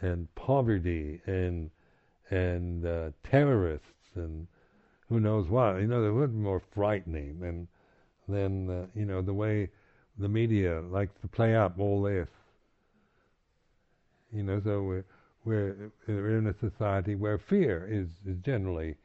[0.00, 1.70] and poverty and
[2.30, 4.46] and uh, terrorists and
[5.08, 5.76] who knows what.
[5.80, 7.68] You know, would be more frightening than
[8.28, 9.70] than uh, you know the way
[10.18, 12.28] the media likes to play up all this.
[14.32, 15.04] You know, so we're
[15.44, 18.96] we're, we're in a society where fear is, is generally,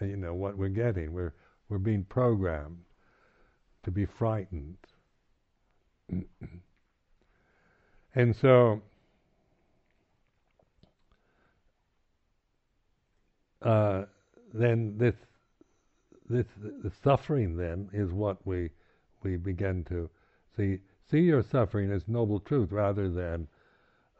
[0.00, 1.12] you know, what we're getting.
[1.12, 1.34] We're
[1.68, 2.78] we're being programmed
[3.84, 4.76] to be frightened,
[8.14, 8.82] and so.
[13.62, 14.04] Uh,
[14.54, 15.14] then this
[16.28, 18.70] this the suffering then is what we
[19.22, 20.08] we begin to
[20.56, 20.78] see
[21.10, 23.46] see your suffering as noble truth rather than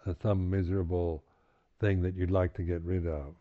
[0.07, 1.23] uh, some miserable
[1.81, 3.35] thing that you'd like to get rid of.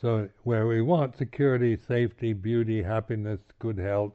[0.00, 4.14] So where we want security, safety, beauty, happiness, good health,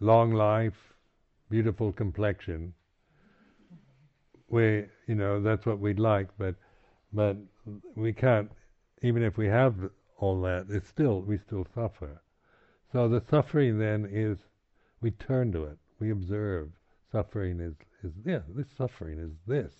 [0.00, 0.94] long life,
[1.48, 2.74] beautiful complexion,
[4.50, 6.54] we you know that's what we'd like, but
[7.12, 7.36] but
[7.94, 8.50] we can't.
[9.02, 9.74] Even if we have
[10.18, 12.20] all that, it's still we still suffer.
[12.92, 14.38] So the suffering then is
[15.00, 15.78] we turn to it.
[16.00, 16.70] We observe
[17.12, 19.72] suffering is is yeah this suffering is this.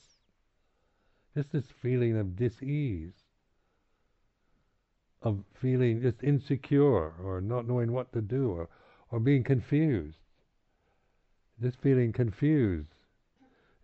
[1.35, 3.13] Just this feeling of dis-ease,
[5.23, 8.69] of feeling just insecure or not knowing what to do or
[9.11, 10.19] or being confused.
[11.61, 12.89] Just feeling confused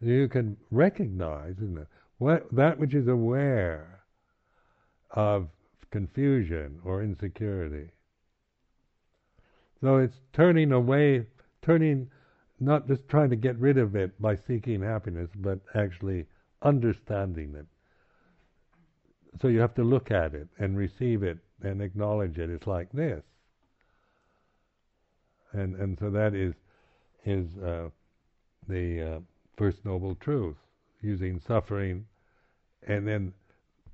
[0.04, 1.86] you can recognize, isn't it?
[2.18, 4.00] What, that which is aware
[5.10, 5.48] of
[5.90, 7.90] confusion or insecurity.
[9.84, 11.26] So it's turning away,
[11.60, 12.08] turning,
[12.58, 16.24] not just trying to get rid of it by seeking happiness, but actually
[16.62, 17.66] understanding it.
[19.42, 22.48] So you have to look at it and receive it and acknowledge it.
[22.48, 23.22] It's like this,
[25.52, 26.54] and and so that is
[27.26, 27.90] is uh,
[28.66, 29.20] the uh,
[29.58, 30.56] First Noble Truth,
[31.02, 32.06] using suffering,
[32.86, 33.34] and then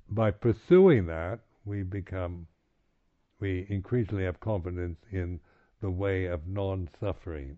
[0.07, 2.47] by pursuing that, we become,
[3.41, 5.41] we increasingly have confidence in
[5.81, 7.57] the way of non-suffering.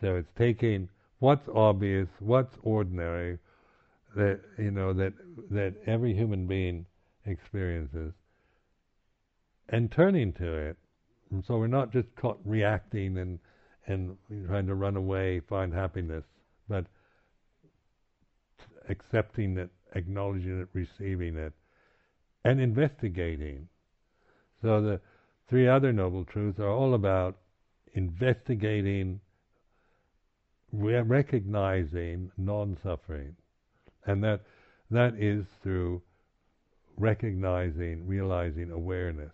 [0.00, 0.88] So it's taking
[1.18, 3.38] what's obvious, what's ordinary,
[4.16, 5.12] that you know that
[5.50, 6.86] that every human being
[7.26, 8.12] experiences,
[9.68, 10.76] and turning to it.
[11.30, 13.38] And so we're not just caught reacting and
[13.86, 16.24] and trying to run away, find happiness,
[16.68, 16.86] but
[18.88, 21.52] accepting it, acknowledging it, receiving it,
[22.44, 23.68] and investigating.
[24.62, 25.00] So the
[25.48, 27.38] three other noble truths are all about
[27.94, 29.20] investigating,
[30.72, 33.36] re- recognizing non-suffering,
[34.06, 34.42] and that
[34.90, 36.02] that is through
[36.96, 39.32] recognizing, realizing awareness.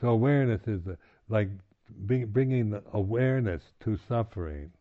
[0.00, 0.82] So awareness is
[1.28, 1.48] like
[1.88, 4.72] bringing awareness to suffering.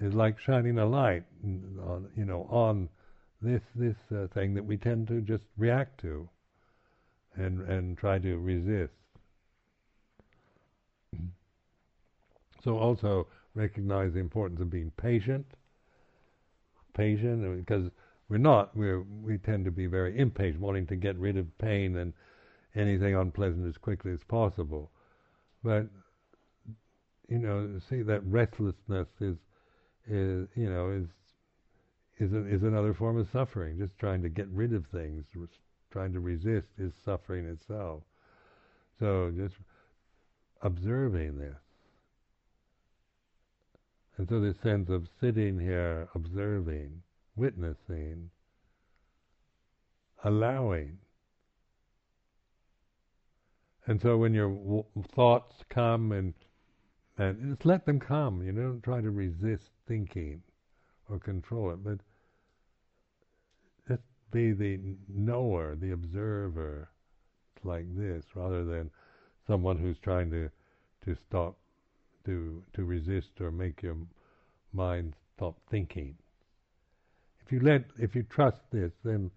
[0.00, 2.88] Is like shining a light, on, you know, on
[3.40, 6.28] this this uh, thing that we tend to just react to,
[7.36, 8.92] and and try to resist.
[12.62, 15.46] So also recognize the importance of being patient.
[16.94, 17.90] Patient, because
[18.28, 21.96] we're not, we we tend to be very impatient, wanting to get rid of pain
[21.96, 22.12] and
[22.74, 24.90] anything unpleasant as quickly as possible.
[25.62, 25.86] But
[27.28, 29.36] you know, see that restlessness is
[30.06, 31.08] is you know is
[32.18, 33.78] is a, is another form of suffering.
[33.78, 35.24] Just trying to get rid of things,
[35.94, 38.02] trying to resist is suffering itself.
[38.98, 39.54] So just
[40.60, 41.54] observing this.
[44.16, 47.02] And so this sense of sitting here, observing,
[47.36, 48.30] witnessing,
[50.24, 50.98] allowing,
[53.86, 54.84] and so when your w-
[55.14, 56.34] thoughts come and
[57.16, 58.42] and just let them come.
[58.42, 60.42] You don't try to resist thinking
[61.08, 61.98] or control it, but
[64.34, 66.88] be the knower, the observer,
[67.62, 68.90] like this, rather than
[69.46, 70.50] someone who's trying to
[71.04, 71.56] to stop,
[72.26, 73.96] to to resist or make your
[74.72, 76.16] mind stop thinking.
[77.46, 79.30] If you let, if you trust this, then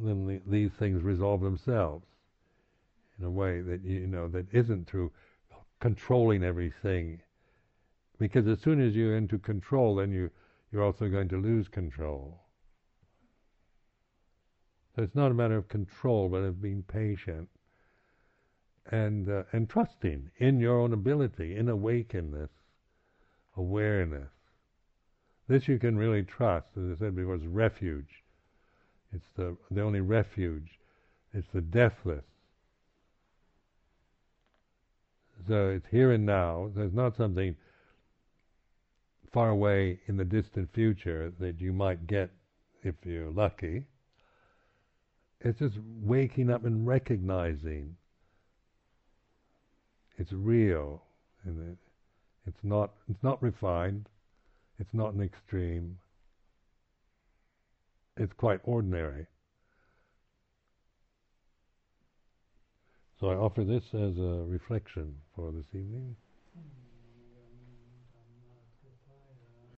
[0.00, 2.06] then the, these things resolve themselves
[3.18, 5.10] in a way that you know that isn't through
[5.80, 7.20] controlling everything.
[8.18, 10.30] Because as soon as you're into control, then you
[10.70, 12.38] you're also going to lose control.
[15.00, 17.48] So it's not a matter of control, but of being patient
[18.84, 22.50] and uh, and trusting in your own ability, in awakeness,
[23.56, 24.28] awareness.
[25.48, 26.76] This you can really trust.
[26.76, 28.24] As I said before, it's refuge.
[29.10, 30.78] It's the the only refuge.
[31.32, 32.26] It's the deathless.
[35.48, 36.72] So it's here and now.
[36.76, 37.56] There's not something
[39.32, 42.32] far away in the distant future that you might get
[42.82, 43.86] if you're lucky.
[45.42, 47.96] It's just waking up and recognizing
[50.18, 51.02] it's real,
[51.44, 51.78] and it,
[52.46, 54.06] it's not it's not refined,
[54.78, 55.98] it's not an extreme.
[58.18, 59.26] It's quite ordinary.
[63.18, 66.16] So I offer this as a reflection for this evening.